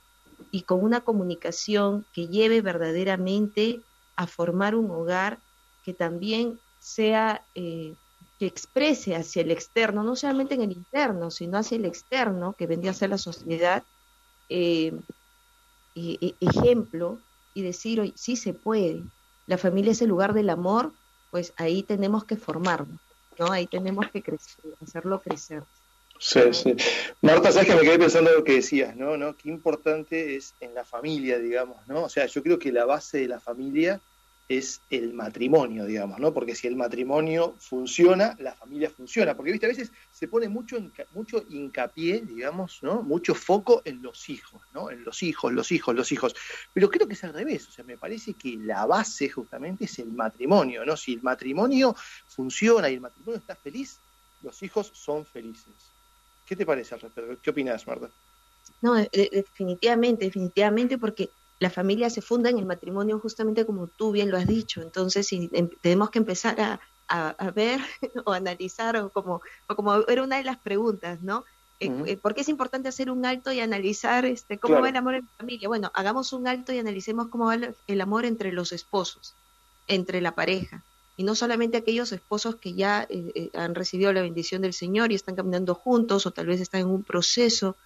y 0.50 0.62
con 0.62 0.82
una 0.82 1.00
comunicación 1.00 2.04
que 2.12 2.28
lleve 2.28 2.60
verdaderamente 2.60 3.80
a 4.16 4.26
formar 4.26 4.74
un 4.74 4.90
hogar 4.90 5.38
que 5.84 5.94
también 5.94 6.58
sea 6.80 7.44
eh, 7.54 7.94
que 8.38 8.46
exprese 8.46 9.14
hacia 9.14 9.42
el 9.42 9.50
externo, 9.50 10.02
no 10.02 10.16
solamente 10.16 10.54
en 10.54 10.62
el 10.62 10.72
interno, 10.72 11.30
sino 11.30 11.58
hacia 11.58 11.76
el 11.76 11.84
externo, 11.84 12.54
que 12.54 12.66
vendría 12.66 12.90
a 12.90 12.94
ser 12.94 13.10
la 13.10 13.18
sociedad, 13.18 13.84
eh, 14.48 14.92
ejemplo 15.94 17.18
y 17.54 17.62
decir, 17.62 18.00
hoy 18.00 18.12
sí 18.16 18.36
se 18.36 18.54
puede, 18.54 19.02
la 19.46 19.58
familia 19.58 19.92
es 19.92 20.00
el 20.02 20.08
lugar 20.08 20.32
del 20.32 20.50
amor, 20.50 20.92
pues 21.30 21.52
ahí 21.56 21.82
tenemos 21.82 22.24
que 22.24 22.36
formarnos, 22.36 23.00
¿no? 23.38 23.52
Ahí 23.52 23.66
tenemos 23.66 24.08
que 24.10 24.22
crecer, 24.22 24.64
hacerlo 24.82 25.20
crecer. 25.20 25.62
Sí, 26.18 26.40
sí. 26.52 26.76
Marta, 27.22 27.50
sabes 27.50 27.68
que 27.68 27.74
me 27.74 27.82
quedé 27.82 27.98
pensando 27.98 28.30
lo 28.30 28.44
que 28.44 28.56
decías, 28.56 28.94
¿no? 28.94 29.16
¿no? 29.16 29.36
Qué 29.36 29.48
importante 29.48 30.36
es 30.36 30.54
en 30.60 30.74
la 30.74 30.84
familia, 30.84 31.38
digamos, 31.38 31.76
¿no? 31.88 32.04
O 32.04 32.08
sea, 32.08 32.26
yo 32.26 32.42
creo 32.42 32.58
que 32.58 32.72
la 32.72 32.84
base 32.84 33.18
de 33.18 33.28
la 33.28 33.40
familia 33.40 34.00
es 34.50 34.80
el 34.90 35.14
matrimonio, 35.14 35.84
digamos, 35.84 36.18
¿no? 36.18 36.34
Porque 36.34 36.56
si 36.56 36.66
el 36.66 36.74
matrimonio 36.74 37.54
funciona, 37.60 38.36
la 38.40 38.52
familia 38.52 38.90
funciona. 38.90 39.36
Porque, 39.36 39.52
viste, 39.52 39.66
a 39.66 39.68
veces 39.68 39.92
se 40.10 40.26
pone 40.26 40.48
mucho, 40.48 40.76
mucho 41.14 41.44
hincapié, 41.48 42.22
digamos, 42.22 42.80
¿no? 42.82 43.04
Mucho 43.04 43.36
foco 43.36 43.80
en 43.84 44.02
los 44.02 44.28
hijos, 44.28 44.60
¿no? 44.74 44.90
En 44.90 45.04
los 45.04 45.22
hijos, 45.22 45.52
los 45.52 45.70
hijos, 45.70 45.94
los 45.94 46.10
hijos. 46.10 46.34
Pero 46.74 46.90
creo 46.90 47.06
que 47.06 47.14
es 47.14 47.22
al 47.22 47.32
revés. 47.32 47.68
O 47.68 47.70
sea, 47.70 47.84
me 47.84 47.96
parece 47.96 48.34
que 48.34 48.56
la 48.56 48.86
base 48.86 49.30
justamente 49.30 49.84
es 49.84 50.00
el 50.00 50.10
matrimonio, 50.10 50.84
¿no? 50.84 50.96
Si 50.96 51.12
el 51.14 51.22
matrimonio 51.22 51.94
funciona 52.26 52.90
y 52.90 52.94
el 52.94 53.02
matrimonio 53.02 53.38
está 53.38 53.54
feliz, 53.54 54.00
los 54.42 54.60
hijos 54.64 54.90
son 54.92 55.24
felices. 55.24 55.92
¿Qué 56.44 56.56
te 56.56 56.66
parece 56.66 56.96
al 56.96 57.02
respecto? 57.02 57.38
¿Qué 57.40 57.50
opinas, 57.50 57.86
Marta? 57.86 58.10
No, 58.82 58.96
definitivamente, 58.96 60.24
definitivamente, 60.24 60.98
porque 60.98 61.30
la 61.60 61.70
familia 61.70 62.10
se 62.10 62.22
funda 62.22 62.50
en 62.50 62.58
el 62.58 62.66
matrimonio 62.66 63.20
justamente 63.20 63.66
como 63.66 63.86
tú 63.86 64.10
bien 64.10 64.30
lo 64.30 64.38
has 64.38 64.46
dicho. 64.46 64.82
Entonces, 64.82 65.30
em, 65.32 65.68
tenemos 65.82 66.10
que 66.10 66.18
empezar 66.18 66.58
a, 66.60 66.80
ver 67.54 67.80
o 68.24 68.32
analizar, 68.32 68.96
o 68.96 69.10
como, 69.10 69.42
o 69.68 69.76
como 69.76 69.94
era 70.08 70.22
una 70.22 70.38
de 70.38 70.44
las 70.44 70.58
preguntas, 70.58 71.22
¿no? 71.22 71.44
Eh, 71.80 71.90
eh, 72.06 72.16
¿Por 72.16 72.34
qué 72.34 72.42
es 72.42 72.48
importante 72.48 72.88
hacer 72.88 73.10
un 73.10 73.24
alto 73.24 73.52
y 73.52 73.60
analizar 73.60 74.26
este, 74.26 74.58
cómo 74.58 74.80
va 74.80 74.88
el 74.88 74.96
amor 74.96 75.14
en 75.14 75.22
la 75.22 75.36
familia? 75.38 75.68
Bueno, 75.68 75.90
hagamos 75.94 76.32
un 76.32 76.46
alto 76.46 76.72
y 76.72 76.78
analicemos 76.78 77.28
cómo 77.28 77.46
va 77.46 77.58
el 77.86 78.00
amor 78.00 78.26
entre 78.26 78.52
los 78.52 78.72
esposos, 78.72 79.34
entre 79.86 80.20
la 80.20 80.34
pareja. 80.34 80.82
Y 81.16 81.24
no 81.24 81.34
solamente 81.34 81.76
aquellos 81.76 82.12
esposos 82.12 82.56
que 82.56 82.74
ya 82.74 83.06
eh, 83.10 83.50
han 83.54 83.74
recibido 83.74 84.12
la 84.12 84.22
bendición 84.22 84.62
del 84.62 84.72
Señor 84.72 85.12
y 85.12 85.14
están 85.14 85.36
caminando 85.36 85.74
juntos 85.74 86.26
o 86.26 86.30
tal 86.30 86.46
vez 86.46 86.60
están 86.60 86.82
en 86.82 86.88
un 86.88 87.02
proceso 87.02 87.76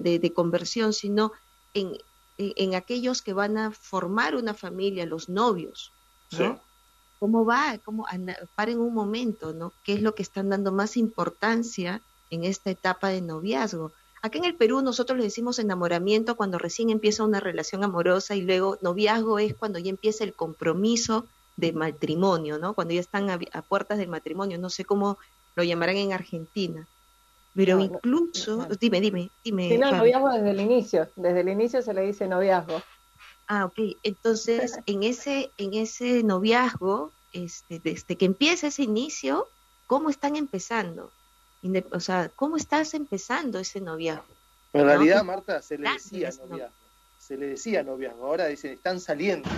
de, 0.00 0.32
conversión, 0.34 0.92
sino 0.92 1.32
en, 1.74 1.98
en, 2.38 2.74
aquellos 2.74 3.20
que 3.20 3.32
van 3.32 3.58
a 3.58 3.72
formar 3.72 4.36
una 4.36 4.54
familia, 4.54 5.04
los 5.06 5.28
novios, 5.28 5.92
¿no? 6.38 6.60
¿Cómo 7.18 7.44
va? 7.44 7.78
¿Cómo 7.84 8.06
paren 8.54 8.78
un 8.78 8.94
momento, 8.94 9.52
¿no? 9.52 9.72
¿Qué 9.84 9.94
es 9.94 10.02
lo 10.02 10.14
que 10.14 10.22
están 10.22 10.48
dando 10.48 10.70
más 10.70 10.96
importancia 10.96 12.00
en 12.30 12.44
esta 12.44 12.70
etapa 12.70 13.08
de 13.08 13.20
noviazgo? 13.20 13.92
Acá 14.22 14.38
en 14.38 14.44
el 14.44 14.54
Perú 14.54 14.82
nosotros 14.82 15.18
le 15.18 15.24
decimos 15.24 15.58
enamoramiento 15.58 16.36
cuando 16.36 16.58
recién 16.58 16.90
empieza 16.90 17.24
una 17.24 17.40
relación 17.40 17.82
amorosa 17.82 18.36
y 18.36 18.42
luego 18.42 18.78
noviazgo 18.82 19.38
es 19.38 19.54
cuando 19.54 19.78
ya 19.80 19.90
empieza 19.90 20.24
el 20.24 20.32
compromiso 20.32 21.26
de 21.56 21.72
matrimonio, 21.72 22.58
¿no? 22.58 22.74
Cuando 22.74 22.94
ya 22.94 23.00
están 23.00 23.30
a, 23.30 23.38
a 23.52 23.62
puertas 23.62 23.98
del 23.98 24.08
matrimonio, 24.08 24.58
no 24.58 24.70
sé 24.70 24.84
cómo 24.84 25.18
lo 25.56 25.64
llamarán 25.64 25.96
en 25.96 26.12
Argentina. 26.12 26.86
Pero 27.54 27.80
incluso, 27.80 28.68
dime, 28.78 29.00
dime, 29.00 29.30
dime. 29.42 29.68
Sí, 29.68 29.78
no, 29.78 29.90
noviazgo 29.90 30.30
desde 30.30 30.50
el 30.50 30.60
inicio, 30.60 31.08
desde 31.16 31.40
el 31.40 31.48
inicio 31.48 31.82
se 31.82 31.92
le 31.92 32.02
dice 32.02 32.28
noviazgo. 32.28 32.82
Ah, 33.48 33.64
ok. 33.64 33.96
Entonces, 34.02 34.78
en 34.86 35.02
ese, 35.02 35.50
en 35.58 35.74
ese 35.74 36.22
noviazgo, 36.22 37.12
este, 37.32 37.80
desde 37.80 38.16
que 38.16 38.26
empieza 38.26 38.68
ese 38.68 38.82
inicio, 38.82 39.48
¿cómo 39.86 40.10
están 40.10 40.36
empezando? 40.36 41.10
O 41.90 42.00
sea, 42.00 42.30
¿cómo 42.36 42.56
estás 42.56 42.94
empezando 42.94 43.58
ese 43.58 43.80
noviazgo? 43.80 44.34
En 44.72 44.84
realidad, 44.84 45.24
Marta, 45.24 45.60
se 45.60 45.78
le 45.78 45.90
decía 45.90 46.30
noviazgo. 46.30 46.74
Se 47.18 47.36
le 47.36 47.46
decía 47.48 47.82
noviazgo. 47.82 48.24
Ahora 48.24 48.46
dicen, 48.46 48.72
están 48.72 49.00
saliendo. 49.00 49.48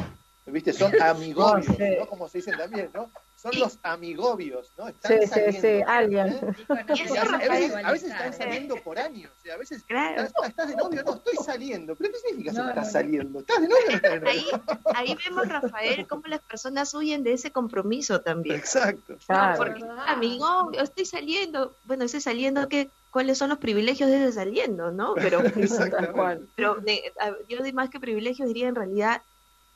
¿Viste? 0.47 0.73
Son 0.73 0.93
amigobios, 1.03 1.79
¿no? 1.79 2.07
Como 2.09 2.29
se 2.29 2.39
dicen 2.39 2.57
también, 2.57 2.91
¿no? 2.95 3.11
Son 3.41 3.59
los 3.59 3.79
amigobios, 3.83 4.71
¿no? 4.77 4.89
Están 4.89 5.23
sí, 5.23 5.27
saliendo, 5.27 5.53
sí, 5.53 5.61
sí, 5.61 5.83
alguien. 5.87 6.27
¿eh? 6.27 6.55
a, 6.69 7.93
veces, 7.93 8.11
están 8.11 8.35
saliendo 8.35 8.77
por 8.77 8.99
años, 8.99 9.33
o 9.39 9.43
sea, 9.43 9.55
a 9.55 9.57
veces 9.57 9.79
estás, 9.79 10.69
de 10.69 10.77
novio, 10.77 11.03
no, 11.03 11.15
estoy 11.15 11.37
saliendo, 11.43 11.97
pero 11.97 12.13
¿qué 12.13 12.19
significa 12.19 12.51
eso 12.51 12.63
que 12.63 12.69
estás 12.69 12.93
saliendo? 12.93 13.41
¿Estás 13.41 13.63
de 13.63 13.69
novio 13.69 13.87
o 13.87 13.91
no 13.91 13.97
estás 13.97 14.13
de 14.13 14.21
novio? 14.21 14.29
Ahí, 14.29 14.47
ahí 14.95 15.19
vemos, 15.25 15.49
Rafael, 15.49 16.07
cómo 16.07 16.23
las 16.27 16.41
personas 16.41 16.93
huyen 16.93 17.23
de 17.23 17.33
ese 17.33 17.51
compromiso 17.51 18.21
también. 18.21 18.57
Exacto. 18.57 19.17
Claro. 19.27 19.57
porque, 19.57 19.85
amigo, 20.07 20.71
estoy 20.73 21.07
saliendo, 21.07 21.75
bueno, 21.85 22.05
ese 22.05 22.21
saliendo, 22.21 22.69
¿qué, 22.69 22.91
¿cuáles 23.11 23.39
son 23.39 23.49
los 23.49 23.59
privilegios 23.59 24.11
de 24.11 24.23
ese 24.23 24.33
saliendo, 24.33 24.91
no? 24.91 25.15
Pero, 25.15 25.41
pero 26.57 26.75
de, 26.75 27.13
yo 27.49 27.59
más 27.73 27.89
que 27.89 28.01
privilegios 28.01 28.49
diría 28.49 28.69
en 28.69 28.75
realidad 28.75 29.23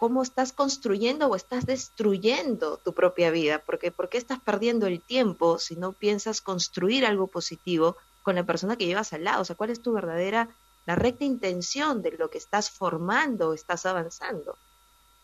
cómo 0.04 0.22
estás 0.22 0.52
construyendo 0.52 1.28
o 1.28 1.34
estás 1.34 1.64
destruyendo 1.64 2.76
tu 2.76 2.92
propia 2.92 3.30
vida, 3.30 3.62
porque 3.64 3.90
¿por 3.90 4.10
qué 4.10 4.18
estás 4.18 4.38
perdiendo 4.38 4.86
el 4.86 5.00
tiempo 5.00 5.58
si 5.58 5.76
no 5.76 5.94
piensas 5.94 6.42
construir 6.42 7.06
algo 7.06 7.26
positivo 7.26 7.96
con 8.22 8.34
la 8.34 8.44
persona 8.44 8.76
que 8.76 8.84
llevas 8.84 9.14
al 9.14 9.24
lado? 9.24 9.40
O 9.40 9.46
sea, 9.46 9.56
¿cuál 9.56 9.70
es 9.70 9.80
tu 9.80 9.94
verdadera, 9.94 10.50
la 10.84 10.94
recta 10.94 11.24
intención 11.24 12.02
de 12.02 12.10
lo 12.18 12.28
que 12.28 12.36
estás 12.36 12.68
formando 12.68 13.48
o 13.48 13.54
estás 13.54 13.86
avanzando? 13.86 14.58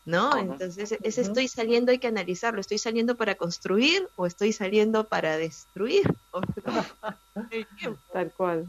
¿No? 0.03 0.35
Entonces, 0.35 0.97
ese 1.03 1.21
estoy 1.21 1.47
saliendo 1.47 1.91
hay 1.91 1.99
que 1.99 2.07
analizarlo, 2.07 2.59
¿estoy 2.59 2.79
saliendo 2.79 3.15
para 3.15 3.35
construir 3.35 4.09
o 4.15 4.25
estoy 4.25 4.51
saliendo 4.51 5.07
para 5.07 5.37
destruir? 5.37 6.11
Tal 8.13 8.31
cual. 8.31 8.67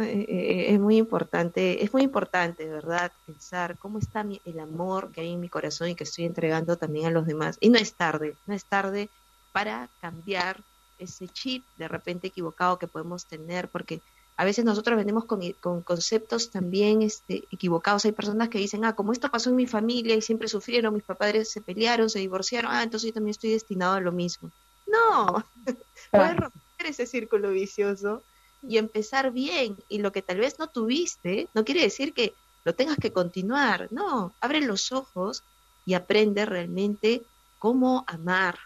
Eh, 0.00 0.24
eh, 0.28 0.66
es 0.72 0.80
muy 0.80 0.96
importante, 0.96 1.84
es 1.84 1.92
muy 1.92 2.02
importante, 2.02 2.66
¿verdad? 2.66 3.12
Pensar 3.26 3.76
cómo 3.76 3.98
está 3.98 4.24
el 4.44 4.58
amor 4.58 5.12
que 5.12 5.20
hay 5.20 5.32
en 5.32 5.40
mi 5.40 5.50
corazón 5.50 5.90
y 5.90 5.94
que 5.94 6.04
estoy 6.04 6.24
entregando 6.24 6.76
también 6.76 7.06
a 7.06 7.10
los 7.10 7.26
demás. 7.26 7.58
Y 7.60 7.68
no 7.68 7.78
es 7.78 7.92
tarde, 7.92 8.34
no 8.46 8.54
es 8.54 8.64
tarde 8.64 9.10
para 9.52 9.88
cambiar 10.00 10.62
ese 10.98 11.28
chip 11.28 11.64
de 11.76 11.88
repente 11.88 12.28
equivocado 12.28 12.78
que 12.78 12.86
podemos 12.86 13.26
tener, 13.26 13.68
porque 13.68 14.00
a 14.36 14.44
veces 14.44 14.64
nosotros 14.64 14.96
venimos 14.96 15.26
con, 15.26 15.52
con, 15.60 15.82
conceptos 15.82 16.50
también 16.50 17.02
este, 17.02 17.44
equivocados. 17.52 18.06
Hay 18.06 18.12
personas 18.12 18.48
que 18.48 18.58
dicen, 18.58 18.84
ah, 18.86 18.94
como 18.94 19.12
esto 19.12 19.30
pasó 19.30 19.50
en 19.50 19.56
mi 19.56 19.66
familia 19.66 20.16
y 20.16 20.22
siempre 20.22 20.48
sufrieron, 20.48 20.94
mis 20.94 21.02
padres 21.02 21.50
se 21.50 21.60
pelearon, 21.60 22.08
se 22.08 22.20
divorciaron, 22.20 22.70
ah, 22.72 22.82
entonces 22.82 23.08
yo 23.08 23.14
también 23.14 23.32
estoy 23.32 23.50
destinado 23.50 23.94
a 23.94 24.00
lo 24.00 24.12
mismo. 24.12 24.50
No, 24.86 25.44
puedes 26.10 26.36
romper 26.36 26.86
ese 26.86 27.06
círculo 27.06 27.50
vicioso 27.50 28.22
y 28.68 28.78
empezar 28.78 29.32
bien. 29.32 29.76
Y 29.88 29.98
lo 29.98 30.12
que 30.12 30.22
tal 30.22 30.38
vez 30.38 30.58
no 30.58 30.68
tuviste, 30.68 31.48
no 31.54 31.64
quiere 31.64 31.82
decir 31.82 32.12
que 32.12 32.34
lo 32.64 32.74
tengas 32.74 32.96
que 32.96 33.12
continuar. 33.12 33.88
No, 33.92 34.32
abre 34.40 34.60
los 34.60 34.92
ojos 34.92 35.42
y 35.84 35.94
aprende 35.94 36.46
realmente 36.46 37.22
cómo 37.58 38.04
amar. 38.06 38.58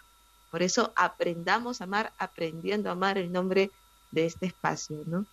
Por 0.51 0.63
eso 0.63 0.93
aprendamos 0.95 1.81
a 1.81 1.83
amar, 1.83 2.13
aprendiendo 2.17 2.89
a 2.89 2.93
amar 2.93 3.17
el 3.17 3.31
nombre 3.31 3.71
de 4.11 4.25
este 4.25 4.47
espacio, 4.47 5.03
¿no? 5.05 5.25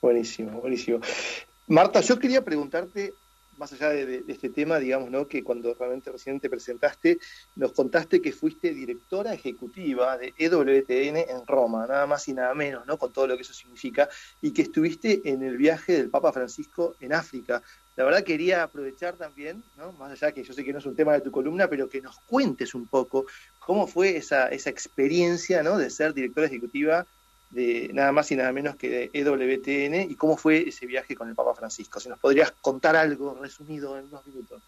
Buenísimo, 0.00 0.60
buenísimo. 0.60 1.00
Marta, 1.66 2.00
yo 2.00 2.18
quería 2.18 2.44
preguntarte 2.44 3.14
más 3.58 3.72
allá 3.72 3.90
de, 3.90 4.24
este 4.28 4.48
tema, 4.48 4.78
digamos, 4.78 5.10
¿no? 5.10 5.26
que 5.26 5.42
cuando 5.42 5.74
realmente 5.74 6.10
recién 6.10 6.40
te 6.40 6.48
presentaste, 6.48 7.18
nos 7.56 7.72
contaste 7.72 8.22
que 8.22 8.32
fuiste 8.32 8.72
directora 8.72 9.34
ejecutiva 9.34 10.16
de 10.16 10.32
EWTN 10.38 11.16
en 11.30 11.46
Roma, 11.46 11.86
nada 11.86 12.06
más 12.06 12.26
y 12.28 12.32
nada 12.32 12.54
menos, 12.54 12.86
¿no? 12.86 12.96
con 12.98 13.12
todo 13.12 13.26
lo 13.26 13.36
que 13.36 13.42
eso 13.42 13.52
significa, 13.52 14.08
y 14.40 14.52
que 14.52 14.62
estuviste 14.62 15.20
en 15.24 15.42
el 15.42 15.56
viaje 15.56 15.94
del 15.94 16.10
Papa 16.10 16.32
Francisco 16.32 16.94
en 17.00 17.12
África. 17.12 17.62
La 17.96 18.04
verdad 18.04 18.22
quería 18.22 18.62
aprovechar 18.62 19.16
también, 19.16 19.62
¿no? 19.76 19.92
más 19.92 20.12
allá 20.12 20.32
que 20.32 20.44
yo 20.44 20.52
sé 20.52 20.64
que 20.64 20.72
no 20.72 20.78
es 20.78 20.86
un 20.86 20.94
tema 20.94 21.14
de 21.14 21.20
tu 21.20 21.32
columna, 21.32 21.68
pero 21.68 21.88
que 21.88 22.00
nos 22.00 22.20
cuentes 22.20 22.74
un 22.74 22.86
poco 22.86 23.26
cómo 23.58 23.88
fue 23.88 24.16
esa, 24.16 24.48
esa 24.48 24.70
experiencia 24.70 25.62
¿no? 25.64 25.76
de 25.76 25.90
ser 25.90 26.14
directora 26.14 26.46
ejecutiva 26.46 27.06
de 27.50 27.90
nada 27.94 28.12
más 28.12 28.30
y 28.30 28.36
nada 28.36 28.52
menos 28.52 28.76
que 28.76 28.88
de 28.88 29.10
EWTN 29.12 30.10
y 30.10 30.14
cómo 30.16 30.36
fue 30.36 30.68
ese 30.68 30.86
viaje 30.86 31.14
con 31.14 31.28
el 31.28 31.34
Papa 31.34 31.54
Francisco. 31.54 32.00
Si 32.00 32.08
nos 32.08 32.18
podrías 32.18 32.52
contar 32.60 32.96
algo 32.96 33.34
resumido 33.34 33.96
en 33.98 34.06
unos 34.06 34.26
minutos. 34.26 34.62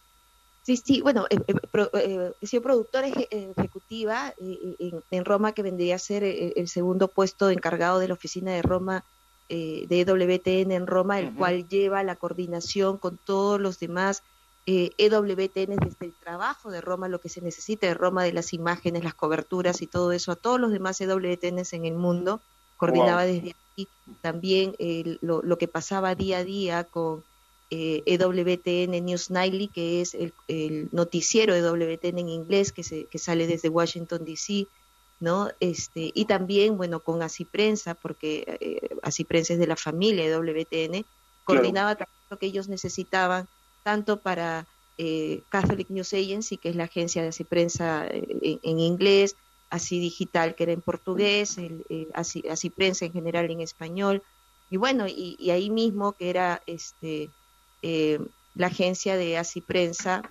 Sí, 0.62 0.76
sí, 0.76 1.00
bueno, 1.00 1.26
eh, 1.30 1.38
eh, 1.46 1.90
eh 1.94 2.32
he 2.40 2.46
sido 2.46 2.62
productora 2.62 3.08
ejecutiva 3.08 4.34
eh, 4.38 5.02
en, 5.10 5.24
Roma, 5.24 5.52
que 5.52 5.62
vendría 5.62 5.96
a 5.96 5.98
ser 5.98 6.22
el, 6.22 6.68
segundo 6.68 7.08
puesto 7.08 7.50
encargado 7.50 7.98
de 7.98 8.08
la 8.08 8.14
oficina 8.14 8.52
de 8.52 8.62
Roma, 8.62 9.04
de 9.48 9.86
EWTN 9.88 10.70
en 10.70 10.86
Roma, 10.86 11.18
el 11.18 11.34
cual 11.34 11.66
lleva 11.66 12.04
la 12.04 12.14
coordinación 12.14 12.98
con 12.98 13.18
todos 13.18 13.60
los 13.60 13.80
demás 13.80 14.22
EWTN 14.64 15.76
desde 15.76 16.06
el 16.06 16.12
trabajo 16.12 16.70
de 16.70 16.80
Roma, 16.80 17.08
lo 17.08 17.18
que 17.18 17.28
se 17.28 17.40
necesita 17.40 17.88
de 17.88 17.94
Roma, 17.94 18.22
de 18.22 18.32
las 18.32 18.52
imágenes, 18.52 19.02
las 19.02 19.14
coberturas 19.14 19.82
y 19.82 19.88
todo 19.88 20.12
eso, 20.12 20.30
a 20.30 20.36
todos 20.36 20.60
los 20.60 20.70
demás 20.70 21.00
EWTNs 21.00 21.72
en 21.72 21.84
el 21.84 21.94
mundo 21.94 22.40
coordinaba 22.80 23.24
desde 23.24 23.54
aquí 23.72 23.86
también 24.22 24.74
lo, 25.20 25.42
lo, 25.42 25.58
que 25.58 25.68
pasaba 25.68 26.16
día 26.16 26.38
a 26.38 26.44
día 26.44 26.84
con 26.84 27.22
eh, 27.70 28.02
EWTN 28.04 29.04
News 29.04 29.30
Nightly, 29.30 29.68
que 29.68 30.00
es 30.00 30.14
el, 30.14 30.32
el, 30.48 30.88
noticiero 30.90 31.54
EWTN 31.54 32.18
en 32.18 32.28
inglés 32.28 32.72
que, 32.72 32.82
se, 32.82 33.04
que 33.04 33.18
sale 33.18 33.46
desde 33.46 33.68
Washington, 33.68 34.24
D.C., 34.24 34.66
¿no? 35.20 35.50
Este, 35.60 36.10
y 36.12 36.24
también, 36.24 36.76
bueno, 36.76 37.00
con 37.00 37.22
Así 37.22 37.44
Prensa, 37.44 37.94
porque 37.94 38.58
eh, 38.60 38.96
Así 39.02 39.22
Prensa 39.22 39.52
es 39.52 39.60
de 39.60 39.68
la 39.68 39.76
familia 39.76 40.24
EWTN, 40.24 41.04
coordinaba 41.44 41.96
lo 42.28 42.38
que 42.38 42.46
ellos 42.46 42.68
necesitaban, 42.68 43.46
tanto 43.84 44.18
para 44.18 44.66
eh, 44.98 45.42
Catholic 45.48 45.90
News 45.90 46.12
Agency, 46.12 46.56
que 46.56 46.70
es 46.70 46.76
la 46.76 46.84
agencia 46.84 47.22
de 47.22 47.28
Así 47.28 47.44
Prensa 47.44 48.06
eh, 48.08 48.58
en 48.62 48.80
inglés, 48.80 49.36
así 49.70 50.00
digital 50.00 50.54
que 50.54 50.64
era 50.64 50.72
en 50.72 50.82
portugués, 50.82 51.56
el, 51.58 51.84
eh, 51.88 52.08
así, 52.14 52.44
así, 52.50 52.70
prensa 52.70 53.04
en 53.06 53.12
general 53.12 53.50
en 53.50 53.60
español, 53.60 54.22
y 54.68 54.76
bueno, 54.76 55.06
y, 55.08 55.50
ahí 55.50 55.70
mismo 55.70 56.12
que 56.12 56.30
era 56.30 56.62
este 56.66 57.30
eh, 57.82 58.20
la 58.54 58.68
agencia 58.68 59.16
de 59.16 59.38
así 59.38 59.60
prensa 59.60 60.22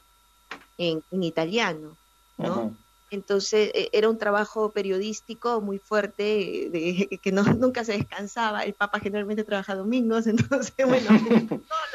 en, 0.77 1.03
italiano, 1.11 1.97
¿no? 2.37 2.75
Entonces 3.11 3.71
e, 3.73 3.89
era 3.91 4.09
un 4.09 4.17
trabajo 4.17 4.71
periodístico 4.71 5.61
muy 5.61 5.79
fuerte, 5.79 6.23
de, 6.71 7.19
que 7.23 7.31
no, 7.31 7.43
nunca 7.43 7.83
se 7.83 7.93
descansaba. 7.93 8.63
El 8.63 8.73
Papa 8.73 8.99
generalmente 8.99 9.43
trabaja 9.43 9.75
domingos, 9.75 10.27
entonces, 10.27 10.73
bueno, 10.85 11.07
todos 11.49 11.89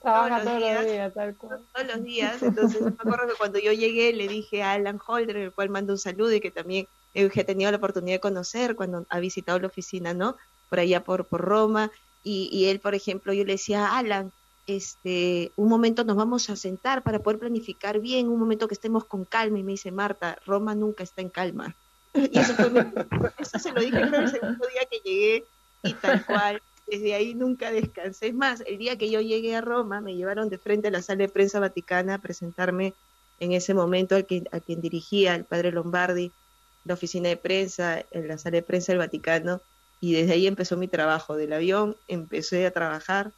Trabaja 0.00 0.42
todos, 0.42 0.60
los 0.60 0.84
días, 0.84 1.14
tal 1.14 1.36
cual. 1.36 1.60
Todos 1.72 1.86
los 1.86 2.04
días. 2.04 2.42
Entonces, 2.42 2.80
me 2.80 2.88
acuerdo 2.88 3.28
que 3.28 3.34
cuando 3.38 3.58
yo 3.58 3.72
llegué 3.72 4.12
le 4.12 4.28
dije 4.28 4.62
a 4.62 4.72
Alan 4.72 5.00
Holder, 5.06 5.36
el 5.36 5.52
cual 5.52 5.70
mando 5.70 5.92
un 5.92 5.98
saludo 5.98 6.32
y 6.32 6.40
que 6.40 6.50
también 6.50 6.86
he 7.14 7.44
tenido 7.44 7.70
la 7.70 7.76
oportunidad 7.76 8.16
de 8.16 8.20
conocer 8.20 8.74
cuando 8.74 9.06
ha 9.08 9.20
visitado 9.20 9.58
la 9.58 9.66
oficina, 9.66 10.14
¿no? 10.14 10.36
Por 10.68 10.80
allá 10.80 11.04
por, 11.04 11.26
por 11.26 11.40
Roma, 11.42 11.90
y, 12.24 12.48
y 12.52 12.66
él, 12.66 12.80
por 12.80 12.94
ejemplo, 12.94 13.32
yo 13.32 13.44
le 13.44 13.52
decía, 13.52 13.96
Alan, 13.96 14.32
este, 14.66 15.52
un 15.56 15.68
momento 15.68 16.04
nos 16.04 16.16
vamos 16.16 16.48
a 16.48 16.56
sentar 16.56 17.02
para 17.02 17.18
poder 17.18 17.40
planificar 17.40 17.98
bien, 18.00 18.28
un 18.28 18.38
momento 18.38 18.68
que 18.68 18.74
estemos 18.74 19.04
con 19.04 19.24
calma, 19.24 19.58
y 19.58 19.62
me 19.62 19.72
dice, 19.72 19.90
Marta, 19.90 20.38
Roma 20.46 20.74
nunca 20.74 21.02
está 21.02 21.20
en 21.20 21.30
calma. 21.30 21.74
Y 22.14 22.38
eso, 22.38 22.54
eso 23.38 23.58
se 23.58 23.72
lo 23.72 23.80
dije 23.80 23.98
el 23.98 24.28
segundo 24.28 24.66
día 24.68 24.86
que 24.90 24.98
llegué, 25.04 25.44
y 25.82 25.94
tal 25.94 26.24
cual, 26.24 26.62
desde 26.86 27.14
ahí 27.14 27.34
nunca 27.34 27.70
descansé. 27.70 28.28
Es 28.28 28.34
más, 28.34 28.62
el 28.66 28.78
día 28.78 28.98
que 28.98 29.10
yo 29.10 29.20
llegué 29.20 29.54
a 29.56 29.60
Roma, 29.60 30.00
me 30.00 30.14
llevaron 30.14 30.48
de 30.48 30.58
frente 30.58 30.88
a 30.88 30.90
la 30.90 31.02
sala 31.02 31.24
de 31.24 31.28
prensa 31.28 31.60
vaticana 31.60 32.14
a 32.14 32.18
presentarme 32.18 32.94
en 33.40 33.52
ese 33.52 33.74
momento 33.74 34.16
a 34.16 34.22
quien, 34.22 34.48
a 34.52 34.60
quien 34.60 34.80
dirigía 34.80 35.34
el 35.34 35.44
padre 35.44 35.72
Lombardi, 35.72 36.32
la 36.84 36.94
oficina 36.94 37.28
de 37.28 37.36
prensa, 37.36 38.04
en 38.10 38.28
la 38.28 38.38
sala 38.38 38.56
de 38.56 38.62
prensa 38.62 38.92
del 38.92 38.98
Vaticano, 38.98 39.60
y 40.00 40.12
desde 40.12 40.32
ahí 40.32 40.46
empezó 40.46 40.76
mi 40.76 40.88
trabajo. 40.88 41.36
Del 41.36 41.52
avión 41.52 41.96
empecé 42.08 42.66
a 42.66 42.72
trabajar 42.72 43.32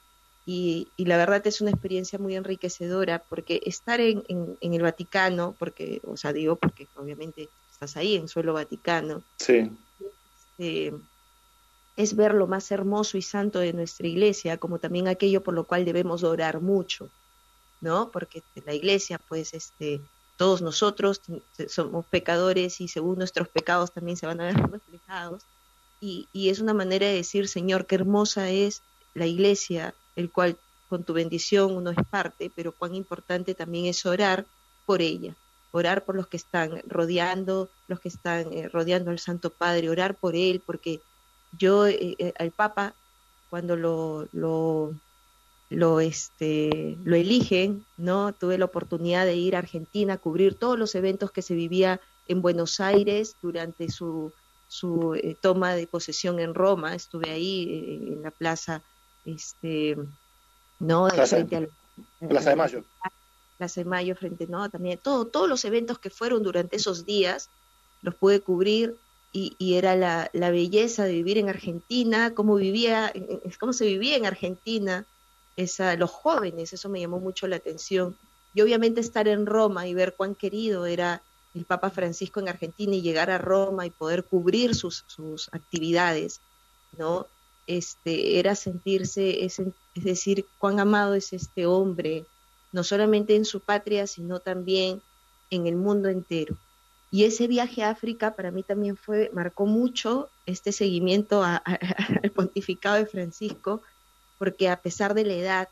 y, 0.46 0.88
la 0.96 1.16
verdad 1.16 1.46
es 1.46 1.60
una 1.60 1.70
experiencia 1.70 2.18
muy 2.18 2.36
enriquecedora 2.36 3.18
porque 3.18 3.60
estar 3.64 4.00
en, 4.00 4.22
en, 4.28 4.74
el 4.74 4.82
Vaticano, 4.82 5.54
porque, 5.58 6.00
o 6.04 6.16
sea, 6.16 6.32
digo 6.32 6.56
porque 6.56 6.86
obviamente 6.96 7.48
estás 7.70 7.96
ahí 7.96 8.16
en 8.16 8.28
suelo 8.28 8.54
vaticano, 8.54 9.22
sí. 9.36 9.70
Este, 10.58 10.92
es 11.96 12.16
ver 12.16 12.34
lo 12.34 12.46
más 12.46 12.70
hermoso 12.70 13.16
y 13.16 13.22
santo 13.22 13.60
de 13.60 13.72
nuestra 13.72 14.06
iglesia, 14.06 14.58
como 14.58 14.78
también 14.78 15.08
aquello 15.08 15.42
por 15.42 15.54
lo 15.54 15.64
cual 15.64 15.84
debemos 15.84 16.24
orar 16.24 16.60
mucho, 16.60 17.08
¿no? 17.80 18.10
Porque 18.10 18.42
la 18.64 18.74
iglesia, 18.74 19.20
pues, 19.28 19.54
este, 19.54 20.00
todos 20.36 20.62
nosotros 20.62 21.20
somos 21.68 22.06
pecadores 22.06 22.80
y 22.80 22.88
según 22.88 23.18
nuestros 23.18 23.48
pecados 23.48 23.92
también 23.92 24.16
se 24.16 24.26
van 24.26 24.40
a 24.40 24.44
ver 24.44 24.56
reflejados. 24.70 25.42
Y, 26.00 26.28
y 26.32 26.48
es 26.50 26.58
una 26.58 26.74
manera 26.74 27.06
de 27.06 27.14
decir, 27.14 27.48
Señor, 27.48 27.86
qué 27.86 27.94
hermosa 27.94 28.50
es 28.50 28.82
la 29.14 29.26
iglesia, 29.26 29.94
el 30.16 30.30
cual 30.30 30.56
con 30.88 31.04
tu 31.04 31.12
bendición 31.12 31.74
uno 31.74 31.90
es 31.90 32.06
parte, 32.10 32.50
pero 32.54 32.72
cuán 32.72 32.94
importante 32.94 33.54
también 33.54 33.86
es 33.86 34.04
orar 34.04 34.44
por 34.84 35.00
ella, 35.00 35.34
orar 35.72 36.04
por 36.04 36.14
los 36.14 36.26
que 36.26 36.36
están 36.36 36.82
rodeando, 36.86 37.70
los 37.88 38.00
que 38.00 38.08
están 38.08 38.52
eh, 38.52 38.68
rodeando 38.68 39.10
al 39.10 39.18
Santo 39.18 39.50
Padre, 39.50 39.88
orar 39.88 40.14
por 40.14 40.36
él, 40.36 40.60
porque 40.64 41.00
yo 41.58 41.86
eh, 41.86 42.16
eh, 42.18 42.32
al 42.38 42.50
Papa, 42.50 42.94
cuando 43.50 43.76
lo, 43.76 44.28
lo, 44.32 44.94
lo, 45.70 46.00
este, 46.00 46.96
lo 47.04 47.16
eligen, 47.16 47.84
¿no? 47.96 48.32
Tuve 48.32 48.58
la 48.58 48.64
oportunidad 48.64 49.26
de 49.26 49.36
ir 49.36 49.56
a 49.56 49.60
Argentina 49.60 50.14
a 50.14 50.18
cubrir 50.18 50.54
todos 50.54 50.78
los 50.78 50.94
eventos 50.94 51.30
que 51.30 51.42
se 51.42 51.54
vivía 51.54 52.00
en 52.26 52.42
Buenos 52.42 52.80
Aires 52.80 53.36
durante 53.42 53.90
su, 53.90 54.32
su 54.68 55.16
toma 55.40 55.74
de 55.74 55.86
posesión 55.86 56.40
en 56.40 56.54
Roma. 56.54 56.94
Estuve 56.94 57.30
ahí 57.30 58.08
en 58.12 58.22
la 58.22 58.30
plaza 58.30 58.82
este, 59.24 59.96
¿no? 60.78 61.08
Plaza, 61.08 61.36
frente 61.36 61.68
Plaza 62.28 62.50
de 62.50 62.56
Mayo. 62.56 62.84
Plaza 63.58 63.80
de 63.80 63.84
Mayo, 63.84 64.16
frente, 64.16 64.46
¿no? 64.46 64.68
También 64.68 64.98
todo, 64.98 65.26
todos 65.26 65.48
los 65.48 65.64
eventos 65.64 65.98
que 65.98 66.10
fueron 66.10 66.42
durante 66.42 66.76
esos 66.76 67.04
días 67.04 67.50
los 68.02 68.14
pude 68.14 68.40
cubrir 68.40 68.96
y, 69.34 69.54
y 69.58 69.74
era 69.74 69.96
la, 69.96 70.30
la, 70.32 70.50
belleza 70.50 71.04
de 71.04 71.12
vivir 71.12 71.36
en 71.36 71.50
Argentina, 71.50 72.32
cómo 72.34 72.54
vivía, 72.54 73.12
cómo 73.60 73.74
se 73.74 73.84
vivía 73.84 74.16
en 74.16 74.24
Argentina, 74.24 75.04
esa, 75.56 75.96
los 75.96 76.10
jóvenes, 76.10 76.72
eso 76.72 76.88
me 76.88 77.00
llamó 77.00 77.20
mucho 77.20 77.46
la 77.46 77.56
atención. 77.56 78.16
Y 78.54 78.62
obviamente 78.62 79.02
estar 79.02 79.28
en 79.28 79.44
Roma 79.44 79.86
y 79.86 79.92
ver 79.92 80.14
cuán 80.14 80.34
querido 80.34 80.86
era 80.86 81.20
el 81.54 81.66
Papa 81.66 81.90
Francisco 81.90 82.40
en 82.40 82.48
Argentina 82.48 82.94
y 82.94 83.02
llegar 83.02 83.30
a 83.30 83.38
Roma 83.38 83.84
y 83.84 83.90
poder 83.90 84.24
cubrir 84.24 84.74
sus, 84.74 85.04
sus 85.08 85.52
actividades, 85.52 86.40
¿no? 86.96 87.26
este, 87.66 88.38
era 88.38 88.54
sentirse, 88.54 89.44
es, 89.44 89.58
es 89.58 90.04
decir, 90.04 90.46
cuán 90.58 90.80
amado 90.80 91.14
es 91.14 91.32
este 91.32 91.66
hombre, 91.66 92.24
no 92.72 92.84
solamente 92.84 93.36
en 93.36 93.44
su 93.44 93.60
patria, 93.60 94.06
sino 94.06 94.40
también 94.40 95.00
en 95.50 95.66
el 95.66 95.76
mundo 95.76 96.08
entero. 96.08 96.56
Y 97.14 97.22
ese 97.22 97.46
viaje 97.46 97.84
a 97.84 97.90
África 97.90 98.34
para 98.34 98.50
mí 98.50 98.64
también 98.64 98.96
fue, 98.96 99.30
marcó 99.32 99.66
mucho 99.66 100.28
este 100.46 100.72
seguimiento 100.72 101.44
al 101.44 102.32
pontificado 102.34 102.96
de 102.96 103.06
Francisco, 103.06 103.82
porque 104.36 104.68
a 104.68 104.82
pesar 104.82 105.14
de 105.14 105.24
la 105.24 105.34
edad, 105.34 105.68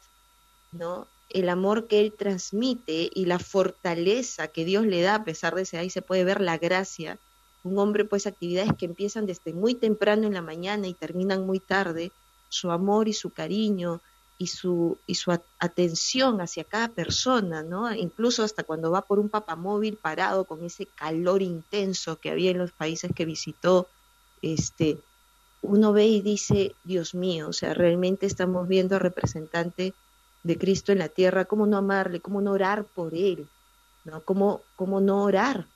¿no? 0.70 1.08
El 1.30 1.48
amor 1.48 1.88
que 1.88 1.98
él 1.98 2.12
transmite 2.16 3.10
y 3.12 3.24
la 3.24 3.40
fortaleza 3.40 4.46
que 4.46 4.64
Dios 4.64 4.86
le 4.86 5.02
da, 5.02 5.16
a 5.16 5.24
pesar 5.24 5.56
de 5.56 5.62
ese 5.62 5.78
ahí 5.78 5.90
se 5.90 6.00
puede 6.00 6.22
ver 6.22 6.40
la 6.40 6.58
gracia 6.58 7.18
un 7.64 7.76
hombre 7.76 8.04
pues 8.04 8.28
actividades 8.28 8.70
que 8.78 8.86
empiezan 8.86 9.26
desde 9.26 9.52
muy 9.52 9.74
temprano 9.74 10.28
en 10.28 10.34
la 10.34 10.42
mañana 10.42 10.86
y 10.86 10.94
terminan 10.94 11.44
muy 11.44 11.58
tarde, 11.58 12.12
su 12.50 12.70
amor 12.70 13.08
y 13.08 13.14
su 13.14 13.30
cariño 13.30 14.00
y 14.42 14.48
su, 14.48 14.98
y 15.06 15.14
su 15.14 15.30
atención 15.58 16.40
hacia 16.40 16.64
cada 16.64 16.88
persona, 16.88 17.62
¿no? 17.62 17.94
Incluso 17.94 18.42
hasta 18.42 18.64
cuando 18.64 18.90
va 18.90 19.02
por 19.02 19.18
un 19.18 19.28
papamóvil 19.28 19.96
parado 19.96 20.44
con 20.44 20.64
ese 20.64 20.86
calor 20.86 21.42
intenso 21.42 22.18
que 22.18 22.30
había 22.30 22.50
en 22.50 22.58
los 22.58 22.72
países 22.72 23.12
que 23.14 23.24
visitó, 23.24 23.86
este, 24.42 24.98
uno 25.62 25.92
ve 25.92 26.06
y 26.06 26.22
dice, 26.22 26.74
Dios 26.82 27.14
mío, 27.14 27.48
o 27.48 27.52
sea, 27.52 27.72
realmente 27.72 28.26
estamos 28.26 28.66
viendo 28.66 28.96
al 28.96 29.02
representante 29.02 29.94
de 30.42 30.58
Cristo 30.58 30.90
en 30.90 30.98
la 30.98 31.08
tierra, 31.08 31.44
cómo 31.44 31.66
no 31.66 31.76
amarle, 31.76 32.20
cómo 32.20 32.40
no 32.40 32.50
orar 32.50 32.84
por 32.84 33.14
él, 33.14 33.46
¿no? 34.04 34.22
Cómo, 34.22 34.62
cómo 34.74 35.00
no 35.00 35.22
orar 35.22 35.66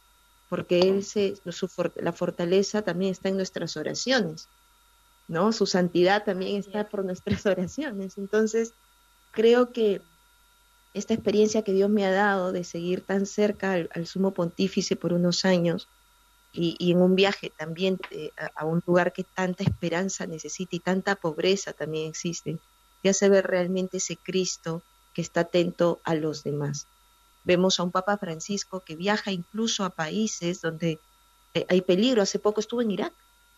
porque 0.49 0.81
él 0.81 1.05
se, 1.05 1.37
su, 1.51 1.69
la 1.97 2.13
fortaleza 2.13 2.83
también 2.83 3.13
está 3.13 3.29
en 3.29 3.37
nuestras 3.37 3.77
oraciones, 3.77 4.49
¿no? 5.29 5.53
Su 5.53 5.67
santidad 5.67 6.25
también 6.25 6.57
está 6.57 6.89
por 6.89 7.05
nuestras 7.05 7.45
oraciones. 7.47 8.19
Entonces, 8.19 8.73
creo 9.33 9.73
que 9.73 10.01
esta 10.95 11.15
experiencia 11.15 11.63
que 11.63 11.73
Dios 11.73 11.91
me 11.91 12.07
ha 12.07 12.11
dado 12.11 12.53
de 12.53 12.65
seguir 12.65 13.03
tan 13.03 13.27
cerca 13.27 13.73
al, 13.73 14.07
sumo 14.07 14.33
pontífice 14.33 14.97
por 14.97 15.13
unos 15.13 15.45
años 15.45 15.89
y, 16.53 16.91
en 16.91 17.03
un 17.03 17.17
viaje 17.17 17.51
también 17.51 17.99
eh, 18.11 18.31
a, 18.39 18.47
a, 18.63 18.65
un 18.65 18.83
lugar 18.87 19.13
que 19.13 19.25
tanta 19.25 19.63
esperanza 19.63 20.27
necesita 20.27 20.75
y 20.75 20.81
tanta 20.81 21.15
pobreza 21.15 21.75
también 21.75 22.09
existe, 22.09 22.59
te 23.03 23.11
hace 23.11 23.29
ver 23.29 23.47
realmente 23.47 23.99
ese 23.99 24.17
Cristo 24.17 24.83
que 25.13 25.21
está 25.21 25.41
atento 25.41 26.01
a 26.03 26.15
los 26.15 26.45
demás. 26.45 26.87
Vemos 27.45 27.79
a 27.79 27.83
un 27.83 27.93
Papa 27.93 28.17
Francisco 28.19 28.81
que 28.81 28.97
viaja 28.97 29.33
incluso 29.33 29.85
a 29.85 29.91
países 29.91 30.63
donde 30.63 30.99
eh, 31.55 31.65
hay 31.69 31.81
peligro. 31.81 32.23
Hace 32.23 32.39
poco 32.39 32.61
estuvo 32.61 32.83
en 32.83 32.91
Irak, 32.91 33.13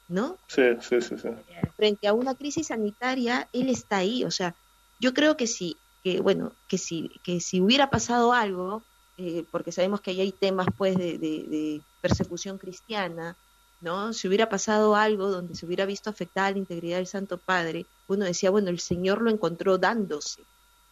¿no? 0.08 0.38
Sí, 0.46 0.62
sí, 0.80 1.00
sí, 1.00 1.16
sí. 1.18 1.28
Frente 1.76 2.08
a 2.08 2.14
una 2.14 2.34
crisis 2.34 2.68
sanitaria, 2.68 3.48
él 3.52 3.68
está 3.68 3.98
ahí. 3.98 4.24
O 4.24 4.30
sea, 4.30 4.54
yo 4.98 5.14
creo 5.14 5.36
que 5.36 5.46
sí, 5.46 5.76
que 6.02 6.20
bueno, 6.20 6.52
que 6.66 6.78
si, 6.78 7.10
que 7.22 7.40
si 7.40 7.60
hubiera 7.60 7.90
pasado 7.90 8.32
algo, 8.32 8.82
eh, 9.18 9.44
porque 9.50 9.72
sabemos 9.72 10.00
que 10.00 10.12
ahí 10.12 10.20
hay 10.20 10.32
temas 10.32 10.68
pues 10.76 10.96
de, 10.96 11.18
de, 11.18 11.80
persecución 12.00 12.58
cristiana, 12.58 13.36
¿no? 13.80 14.12
Si 14.12 14.28
hubiera 14.28 14.48
pasado 14.48 14.96
algo 14.96 15.30
donde 15.30 15.54
se 15.54 15.66
hubiera 15.66 15.84
visto 15.84 16.08
afectada 16.08 16.52
la 16.52 16.58
integridad 16.58 16.96
del 16.96 17.06
Santo 17.06 17.36
Padre, 17.36 17.84
uno 18.06 18.24
decía, 18.24 18.50
bueno, 18.50 18.70
el 18.70 18.80
Señor 18.80 19.20
lo 19.20 19.30
encontró 19.30 19.78
dándose 19.78 20.42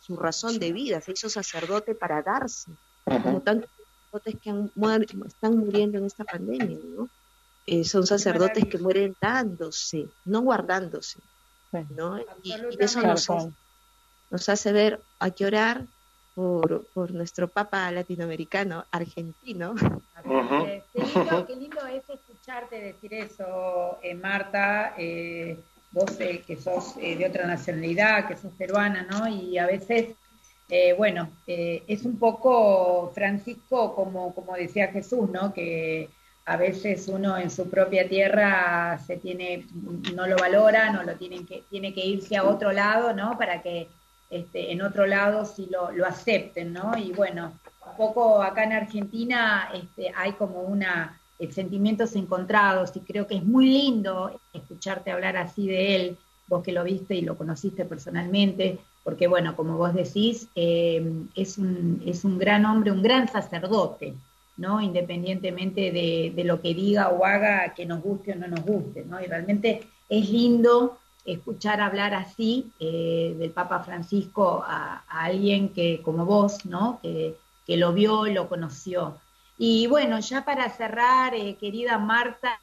su 0.01 0.17
razón 0.17 0.59
de 0.59 0.73
vida, 0.73 1.01
se 1.01 1.13
hizo 1.13 1.29
sacerdote 1.29 1.95
para 1.95 2.23
darse 2.23 2.71
como 3.05 3.41
tantos 3.41 3.71
sacerdotes 4.11 4.37
que 4.43 4.51
están 5.27 5.59
muriendo 5.59 5.99
en 5.99 6.05
esta 6.05 6.25
pandemia, 6.25 6.79
¿no? 6.97 7.09
Eh, 7.67 7.85
son 7.85 8.07
sacerdotes 8.07 8.65
que 8.67 8.79
mueren 8.79 9.17
dándose, 9.21 10.07
no 10.25 10.41
guardándose, 10.43 11.19
¿no? 11.91 12.19
Y, 12.43 12.55
eso 12.79 13.03
nos 13.03 14.49
hace, 14.49 14.73
ver, 14.73 15.01
hay 15.19 15.33
que 15.33 15.47
orar 15.47 15.85
por, 16.35 16.87
por 16.95 17.11
nuestro 17.11 17.49
Papa 17.49 17.91
latinoamericano, 17.91 18.85
argentino. 18.91 19.75
qué, 20.23 21.57
lindo, 21.57 21.87
es 21.87 22.09
escucharte 22.09 22.81
decir 22.81 23.15
eso, 23.15 23.99
eh, 24.03 24.15
Marta, 24.15 24.95
eh, 24.97 25.59
vos 25.91 26.13
que 26.13 26.59
sos 26.63 26.97
de 26.97 27.27
otra 27.29 27.47
nacionalidad, 27.47 28.29
que 28.29 28.37
sos 28.37 28.53
peruana, 28.55 29.07
¿no? 29.11 29.27
Y 29.27 29.59
a 29.59 29.67
veces 29.67 30.15
eh, 30.69 30.95
bueno, 30.95 31.31
eh, 31.47 31.85
es 31.87 32.05
un 32.05 32.19
poco 32.19 33.13
Francisco, 33.15 33.95
como, 33.95 34.35
como 34.35 34.55
decía 34.55 34.89
Jesús, 34.89 35.31
¿no? 35.31 35.55
Que 35.55 36.09
a 36.47 36.57
veces 36.57 37.09
uno 37.09 37.37
en 37.37 37.51
su 37.51 37.69
propia 37.69 38.09
tierra 38.09 38.99
se 39.05 39.17
tiene, 39.17 39.67
no 40.15 40.29
lo 40.29 40.37
valora, 40.37 40.93
no 40.93 41.03
lo 41.03 41.17
tienen 41.17 41.45
que, 41.45 41.65
tiene 41.69 41.93
que 41.93 42.07
irse 42.07 42.37
a 42.37 42.45
otro 42.45 42.71
lado, 42.73 43.13
¿no? 43.13 43.37
Para 43.37 43.63
que 43.63 43.89
este, 44.31 44.71
en 44.71 44.81
otro 44.81 45.07
lado 45.07 45.45
sí 45.45 45.69
lo, 45.71 45.91
lo 45.91 46.07
acepten, 46.07 46.73
¿no? 46.73 46.97
Y 46.97 47.13
bueno, 47.13 47.53
un 47.85 47.97
poco 47.97 48.43
acá 48.43 48.63
en 48.63 48.73
Argentina 48.73 49.71
este, 49.75 50.13
hay 50.17 50.33
como 50.33 50.61
una 50.63 51.19
eh, 51.41 51.51
sentimientos 51.51 52.15
encontrados 52.15 52.93
y 52.95 53.01
creo 53.01 53.27
que 53.27 53.37
es 53.37 53.45
muy 53.45 53.67
lindo 53.67 54.41
escucharte 54.53 55.11
hablar 55.11 55.37
así 55.37 55.67
de 55.67 55.97
él, 55.97 56.17
vos 56.47 56.63
que 56.63 56.73
lo 56.73 56.85
viste 56.85 57.17
y 57.17 57.23
lo 57.23 57.37
conociste 57.37 57.85
personalmente, 57.85 58.79
porque 59.03 59.27
bueno, 59.27 59.57
como 59.57 59.77
vos 59.77 59.95
decís, 59.95 60.49
eh, 60.55 61.05
es, 61.35 61.59
un, 61.59 62.03
es 62.07 62.25
un 62.25 62.39
gran 62.39 62.65
hombre, 62.65 62.93
un 62.93 63.03
gran 63.03 63.29
sacerdote, 63.29 64.15
¿no? 64.57 64.81
Independientemente 64.81 65.93
de, 65.93 66.45
lo 66.45 66.61
que 66.61 66.75
diga 66.75 67.09
o 67.11 67.25
haga, 67.25 67.75
que 67.75 67.87
nos 67.87 68.03
guste 68.03 68.33
o 68.33 68.37
no 68.37 68.49
nos 68.49 68.65
guste, 68.65 69.05
¿no? 69.05 69.21
Y 69.21 69.27
realmente 69.27 69.89
es 70.09 70.31
lindo 70.31 70.99
escuchar 71.25 71.81
hablar 71.81 72.15
así 72.15 72.71
eh, 72.79 73.35
del 73.39 73.51
Papa 73.51 73.81
Francisco 73.81 74.65
a, 74.67 75.05
alguien 75.09 75.71
que, 75.71 76.01
como 76.03 76.25
vos, 76.25 76.65
¿no? 76.65 77.01
Que, 77.03 77.37
que, 77.67 77.77
lo 77.77 77.93
vio, 77.93 78.27
lo 78.27 78.49
conoció. 78.49 79.19
Y 79.59 79.87
bueno, 79.87 80.21
ya 80.21 80.45
para 80.45 80.71
cerrar, 80.71 81.35
eh, 81.35 81.57
querida 81.57 81.99
Marta, 81.99 82.59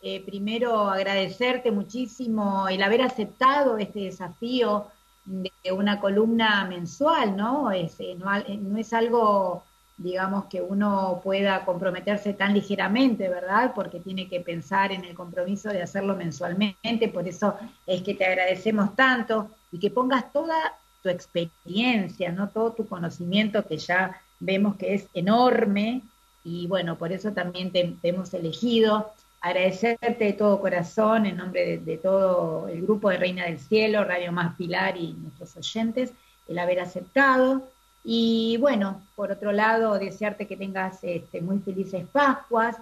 eh, 0.00 0.20
primero 0.24 0.88
agradecerte 0.88 1.70
muchísimo 1.70 2.68
el 2.68 2.82
haber 2.82 3.02
aceptado 3.02 3.78
este 3.78 4.00
desafío 4.00 4.86
de 5.24 5.72
una 5.72 6.00
columna 6.00 6.64
mensual, 6.64 7.36
¿no? 7.36 7.70
Es, 7.70 7.98
no 8.18 8.78
es 8.78 8.92
algo 8.92 9.62
digamos, 10.02 10.46
que 10.46 10.60
uno 10.60 11.20
pueda 11.22 11.64
comprometerse 11.64 12.34
tan 12.34 12.54
ligeramente, 12.54 13.28
¿verdad? 13.28 13.72
Porque 13.74 14.00
tiene 14.00 14.28
que 14.28 14.40
pensar 14.40 14.92
en 14.92 15.04
el 15.04 15.14
compromiso 15.14 15.68
de 15.68 15.82
hacerlo 15.82 16.16
mensualmente, 16.16 17.08
por 17.08 17.26
eso 17.26 17.56
es 17.86 18.02
que 18.02 18.14
te 18.14 18.26
agradecemos 18.26 18.94
tanto 18.96 19.50
y 19.70 19.78
que 19.78 19.90
pongas 19.90 20.32
toda 20.32 20.74
tu 21.02 21.08
experiencia, 21.08 22.32
¿no? 22.32 22.48
Todo 22.48 22.72
tu 22.72 22.86
conocimiento 22.86 23.66
que 23.66 23.78
ya 23.78 24.20
vemos 24.40 24.76
que 24.76 24.94
es 24.94 25.06
enorme 25.14 26.02
y 26.44 26.66
bueno, 26.66 26.96
por 26.96 27.12
eso 27.12 27.32
también 27.32 27.70
te, 27.70 27.96
hemos 28.02 28.34
elegido. 28.34 29.12
Agradecerte 29.40 30.24
de 30.24 30.32
todo 30.34 30.60
corazón 30.60 31.26
en 31.26 31.36
nombre 31.36 31.78
de, 31.78 31.96
todo 31.96 32.68
el 32.68 32.82
grupo 32.82 33.10
de 33.10 33.16
Reina 33.16 33.44
del 33.44 33.58
Cielo, 33.58 34.04
Radio 34.04 34.30
Más 34.30 34.56
Pilar 34.56 34.96
y 34.96 35.14
nuestros 35.14 35.56
oyentes, 35.56 36.12
el 36.46 36.58
haber 36.58 36.80
aceptado. 36.80 37.68
Y 38.04 38.56
bueno, 38.58 39.02
por 39.14 39.30
otro 39.30 39.52
lado, 39.52 39.98
desearte 39.98 40.46
que 40.46 40.56
tengas 40.56 40.98
este, 41.02 41.40
muy 41.40 41.60
felices 41.60 42.06
Pascuas 42.10 42.76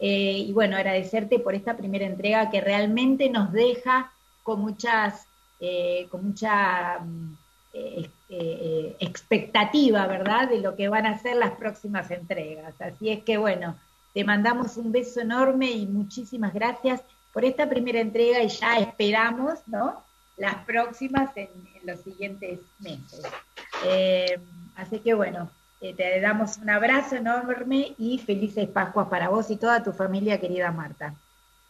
eh, 0.00 0.44
y 0.48 0.52
bueno, 0.52 0.76
agradecerte 0.76 1.38
por 1.38 1.54
esta 1.54 1.76
primera 1.76 2.04
entrega 2.04 2.50
que 2.50 2.60
realmente 2.60 3.30
nos 3.30 3.52
deja 3.52 4.12
con 4.42 4.60
muchas, 4.60 5.26
eh, 5.60 6.08
con 6.10 6.24
mucha 6.26 6.98
mm, 6.98 7.36
eh, 7.72 8.96
expectativa, 8.98 10.06
¿verdad?, 10.06 10.48
de 10.48 10.60
lo 10.60 10.74
que 10.74 10.88
van 10.88 11.06
a 11.06 11.18
ser 11.18 11.36
las 11.36 11.52
próximas 11.52 12.10
entregas. 12.10 12.74
Así 12.80 13.10
es 13.10 13.22
que 13.22 13.36
bueno, 13.36 13.76
te 14.12 14.24
mandamos 14.24 14.76
un 14.76 14.90
beso 14.90 15.20
enorme 15.20 15.70
y 15.70 15.86
muchísimas 15.86 16.52
gracias 16.52 17.00
por 17.32 17.44
esta 17.44 17.68
primera 17.68 18.00
entrega 18.00 18.42
y 18.42 18.48
ya 18.48 18.78
esperamos, 18.78 19.60
¿no? 19.66 20.02
Las 20.36 20.56
próximas 20.64 21.30
en, 21.36 21.48
los 21.84 22.00
siguientes 22.00 22.60
meses. 22.80 23.22
Así 24.76 24.98
que 24.98 25.14
bueno, 25.14 25.50
eh, 25.80 25.94
te 25.94 26.20
damos 26.20 26.58
un 26.58 26.70
abrazo 26.70 27.16
enorme 27.16 27.94
y 27.98 28.18
felices 28.18 28.68
Pascuas 28.68 29.08
para 29.08 29.28
vos 29.28 29.50
y 29.50 29.56
toda 29.56 29.82
tu 29.82 29.92
familia, 29.92 30.40
querida 30.40 30.70
Marta. 30.70 31.14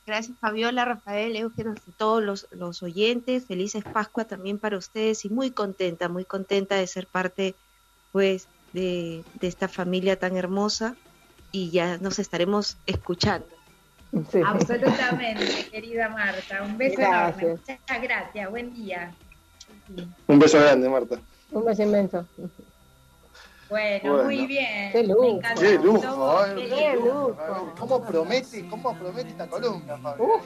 Gracias 0.07 0.38
Fabiola, 0.38 0.85
Rafael, 0.85 1.35
Eugenio, 1.35 1.75
y 1.87 1.90
todos 1.93 2.47
los, 2.53 2.83
oyentes. 2.83 3.47
Felices 3.47 3.85
Pascuas 3.85 4.29
también 4.29 4.59
para 4.59 4.77
ustedes 4.77 5.25
y 5.25 5.31
muy 5.31 5.51
contenta, 5.51 6.09
muy 6.09 6.25
contenta 6.25 6.77
de 6.77 6.87
ser 6.87 7.07
parte 7.07 7.55
pues 8.12 8.47
de, 8.73 9.25
esta 9.40 9.67
familia 9.67 10.19
tan 10.19 10.37
hermosa 10.37 10.95
y 11.53 11.71
ya 11.71 11.99
nos 11.99 12.19
estaremos 12.19 12.77
escuchando. 12.87 13.49
Absolutamente, 14.47 15.69
querida 15.73 16.09
Marta. 16.09 16.62
Un 16.62 16.79
beso 16.79 17.01
enorme. 17.01 17.57
Muchas 17.57 18.03
gracias. 18.03 18.51
Buen 18.51 18.75
día. 18.75 19.12
Un 20.27 20.38
beso 20.38 20.61
grande, 20.61 20.88
Marta. 20.88 21.19
Un 21.51 21.64
beso 21.64 21.83
inmenso. 21.83 22.27
Bueno, 23.68 24.24
muy 24.24 24.46
bien. 24.46 24.92
Qué 24.92 25.03
lujo. 25.05 25.40
Qué 25.59 25.79
lujo. 25.79 26.44
qué 26.57 26.96
lujo. 26.96 27.74
¿Cómo 27.79 28.05
promete, 28.05 28.66
cómo 28.68 28.94
promete 28.96 29.31
esta 29.31 29.46
columna, 29.46 29.96
Fabio? 29.98 30.40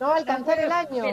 no, 0.00 0.08
va 0.08 0.14
a 0.14 0.16
alcanzar 0.18 0.60
el 0.60 0.72
año. 0.72 1.04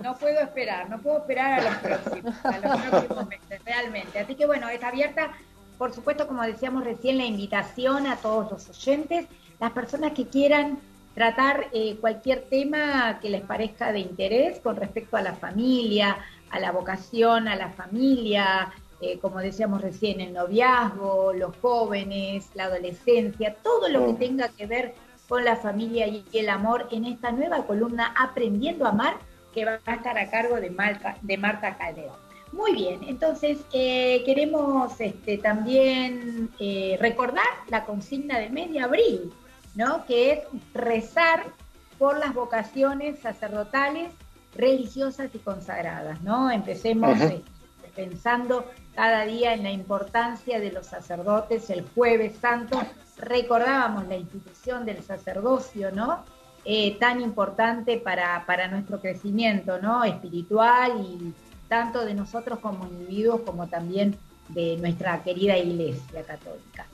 No 0.00 0.16
puedo 0.16 0.40
esperar, 0.40 0.88
no 0.90 1.00
puedo 1.00 1.18
esperar 1.18 1.60
a 1.60 1.64
los 1.64 1.74
próximos, 1.76 2.34
a 2.44 2.58
los 2.58 2.80
próximos 2.80 3.28
meses, 3.28 3.64
realmente. 3.64 4.18
Así 4.18 4.34
que 4.34 4.46
bueno, 4.46 4.68
está 4.68 4.88
abierta, 4.88 5.32
por 5.78 5.92
supuesto, 5.92 6.26
como 6.26 6.42
decíamos 6.42 6.84
recién, 6.84 7.18
la 7.18 7.24
invitación 7.24 8.06
a 8.06 8.16
todos 8.16 8.50
los 8.50 8.68
oyentes, 8.68 9.26
las 9.60 9.72
personas 9.72 10.12
que 10.12 10.26
quieran 10.26 10.78
tratar 11.14 11.68
eh, 11.72 11.96
cualquier 12.00 12.42
tema 12.42 13.18
que 13.20 13.28
les 13.28 13.42
parezca 13.42 13.92
de 13.92 14.00
interés 14.00 14.60
con 14.60 14.76
respecto 14.76 15.16
a 15.16 15.22
la 15.22 15.34
familia, 15.34 16.16
a 16.50 16.58
la 16.58 16.72
vocación, 16.72 17.48
a 17.48 17.56
la 17.56 17.70
familia, 17.70 18.72
eh, 19.02 19.18
como 19.18 19.40
decíamos 19.40 19.82
recién, 19.82 20.20
el 20.20 20.32
noviazgo, 20.32 21.32
los 21.32 21.56
jóvenes, 21.56 22.48
la 22.54 22.64
adolescencia, 22.64 23.56
todo 23.62 23.88
lo 23.88 24.06
que 24.06 24.26
tenga 24.26 24.48
que 24.48 24.66
ver 24.66 24.94
con 25.28 25.44
la 25.44 25.56
familia 25.56 26.06
y 26.06 26.24
el 26.32 26.48
amor 26.48 26.86
en 26.92 27.06
esta 27.06 27.32
nueva 27.32 27.66
columna 27.66 28.14
Aprendiendo 28.16 28.86
a 28.86 28.90
Amar, 28.90 29.16
que 29.52 29.64
va 29.64 29.80
a 29.84 29.94
estar 29.94 30.16
a 30.16 30.30
cargo 30.30 30.60
de, 30.60 30.70
Marta, 30.70 31.16
de 31.20 31.36
Marta 31.36 31.76
Calderón. 31.76 32.14
Muy 32.52 32.74
bien, 32.74 33.00
entonces 33.08 33.58
eh, 33.72 34.22
queremos 34.24 35.00
este, 35.00 35.38
también 35.38 36.50
eh, 36.60 36.96
recordar 37.00 37.46
la 37.70 37.84
consigna 37.84 38.38
de 38.38 38.80
abril, 38.80 39.32
¿no? 39.74 40.06
que 40.06 40.32
es 40.32 40.40
rezar 40.74 41.46
por 41.98 42.18
las 42.18 42.34
vocaciones 42.34 43.18
sacerdotales, 43.18 44.12
religiosas 44.54 45.34
y 45.34 45.38
consagradas. 45.38 46.22
¿no? 46.22 46.50
Empecemos 46.52 47.18
pensando 47.96 48.66
cada 48.94 49.24
día 49.24 49.54
en 49.54 49.62
la 49.62 49.70
importancia 49.70 50.60
de 50.60 50.72
los 50.72 50.86
sacerdotes. 50.86 51.70
El 51.70 51.84
jueves 51.94 52.36
santo 52.40 52.82
recordábamos 53.16 54.06
la 54.08 54.16
institución 54.16 54.84
del 54.84 55.02
sacerdocio, 55.02 55.90
¿no? 55.92 56.24
Eh, 56.64 56.96
tan 57.00 57.20
importante 57.20 57.98
para, 57.98 58.44
para 58.46 58.68
nuestro 58.68 59.00
crecimiento, 59.00 59.80
¿no? 59.80 60.04
Espiritual 60.04 61.00
y 61.00 61.32
tanto 61.68 62.04
de 62.04 62.14
nosotros 62.14 62.58
como 62.60 62.86
individuos 62.86 63.40
como 63.40 63.66
también 63.66 64.16
de 64.48 64.76
nuestra 64.76 65.22
querida 65.22 65.56
Iglesia 65.56 66.22
Católica. 66.22 66.86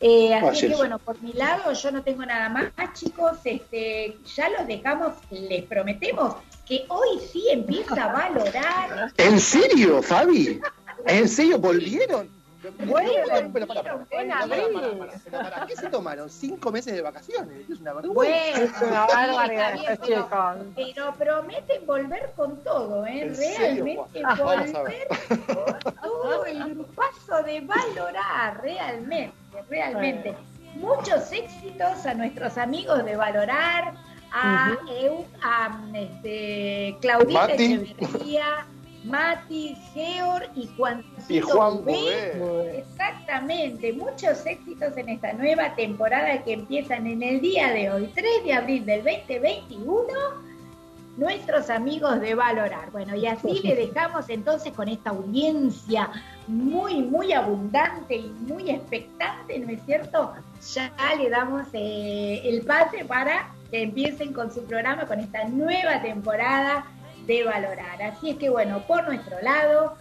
Eh, 0.00 0.34
así 0.34 0.68
que 0.68 0.74
bueno, 0.74 0.98
por 0.98 1.20
mi 1.22 1.32
lado 1.32 1.72
yo 1.72 1.90
no 1.90 2.02
tengo 2.02 2.26
nada 2.26 2.48
más, 2.48 2.72
chicos, 2.92 3.38
este, 3.44 4.18
ya 4.34 4.50
los 4.50 4.66
dejamos, 4.66 5.14
les 5.30 5.64
prometemos 5.64 6.34
que 6.66 6.84
hoy 6.88 7.20
sí 7.32 7.46
empieza 7.50 8.04
a 8.04 8.12
valorar. 8.12 9.12
¿En 9.16 9.40
serio, 9.40 10.02
Fabi? 10.02 10.60
¿En 11.06 11.28
serio 11.28 11.58
volvieron? 11.58 12.28
Bueno, 12.86 13.50
pero 13.52 13.66
para, 13.66 13.82
para, 13.82 15.66
¿Qué 15.66 15.76
se 15.76 15.88
tomaron? 15.88 16.30
¿Cinco 16.30 16.72
meses 16.72 16.94
de 16.94 17.02
vacaciones? 17.02 17.68
Es 17.68 17.80
una 17.80 17.92
vergüenza. 17.92 18.62
es 18.62 18.82
una 18.82 19.06
barbaridad, 19.06 19.74
pero, 20.74 21.14
prometen 21.14 21.86
volver 21.86 22.32
con 22.36 22.62
todo, 22.64 23.04
¿eh? 23.06 23.32
Realmente 23.36 24.22
volver 24.42 25.08
con 25.28 25.40
todo 26.02 26.46
el 26.46 26.86
paso 26.96 27.42
de 27.44 27.60
valorar, 27.60 28.62
realmente, 28.62 29.34
realmente. 29.68 30.34
Muchos 30.76 31.30
éxitos 31.32 32.06
a 32.06 32.14
nuestros 32.14 32.56
amigos 32.58 33.04
de 33.04 33.16
valorar, 33.16 33.94
a, 34.32 34.72
a 35.42 35.80
este, 35.94 36.96
Claudita 37.00 37.52
Echeverría 37.52 38.66
Mati, 39.04 39.76
Georg 39.92 40.50
y 40.54 40.66
Juan. 40.76 41.04
Y 41.28 41.40
Juan 41.40 41.82
Exactamente, 42.74 43.92
muchos 43.92 44.44
éxitos 44.46 44.96
en 44.96 45.10
esta 45.10 45.32
nueva 45.34 45.74
temporada 45.74 46.42
que 46.42 46.54
empiezan 46.54 47.06
en 47.06 47.22
el 47.22 47.40
día 47.40 47.70
de 47.70 47.90
hoy, 47.90 48.10
3 48.14 48.44
de 48.44 48.52
abril 48.54 48.86
del 48.86 49.04
2021. 49.04 50.04
Nuestros 51.16 51.70
amigos 51.70 52.20
de 52.20 52.34
Valorar. 52.34 52.90
Bueno, 52.90 53.14
y 53.14 53.26
así 53.26 53.60
le 53.62 53.76
dejamos 53.76 54.28
entonces 54.28 54.72
con 54.72 54.88
esta 54.88 55.10
audiencia 55.10 56.10
muy, 56.48 57.02
muy 57.02 57.32
abundante 57.32 58.16
y 58.16 58.28
muy 58.48 58.70
expectante, 58.70 59.60
¿no 59.60 59.70
es 59.70 59.80
cierto? 59.84 60.32
Ya 60.74 60.92
le 61.16 61.30
damos 61.30 61.68
eh, 61.72 62.40
el 62.44 62.62
pase 62.62 63.04
para 63.04 63.52
que 63.70 63.82
empiecen 63.82 64.32
con 64.32 64.52
su 64.52 64.64
programa, 64.64 65.06
con 65.06 65.20
esta 65.20 65.44
nueva 65.44 66.02
temporada 66.02 66.84
de 67.26 67.44
valorar. 67.44 68.02
Así 68.02 68.30
es 68.30 68.36
que 68.36 68.50
bueno, 68.50 68.86
por 68.86 69.04
nuestro 69.04 69.40
lado, 69.42 69.96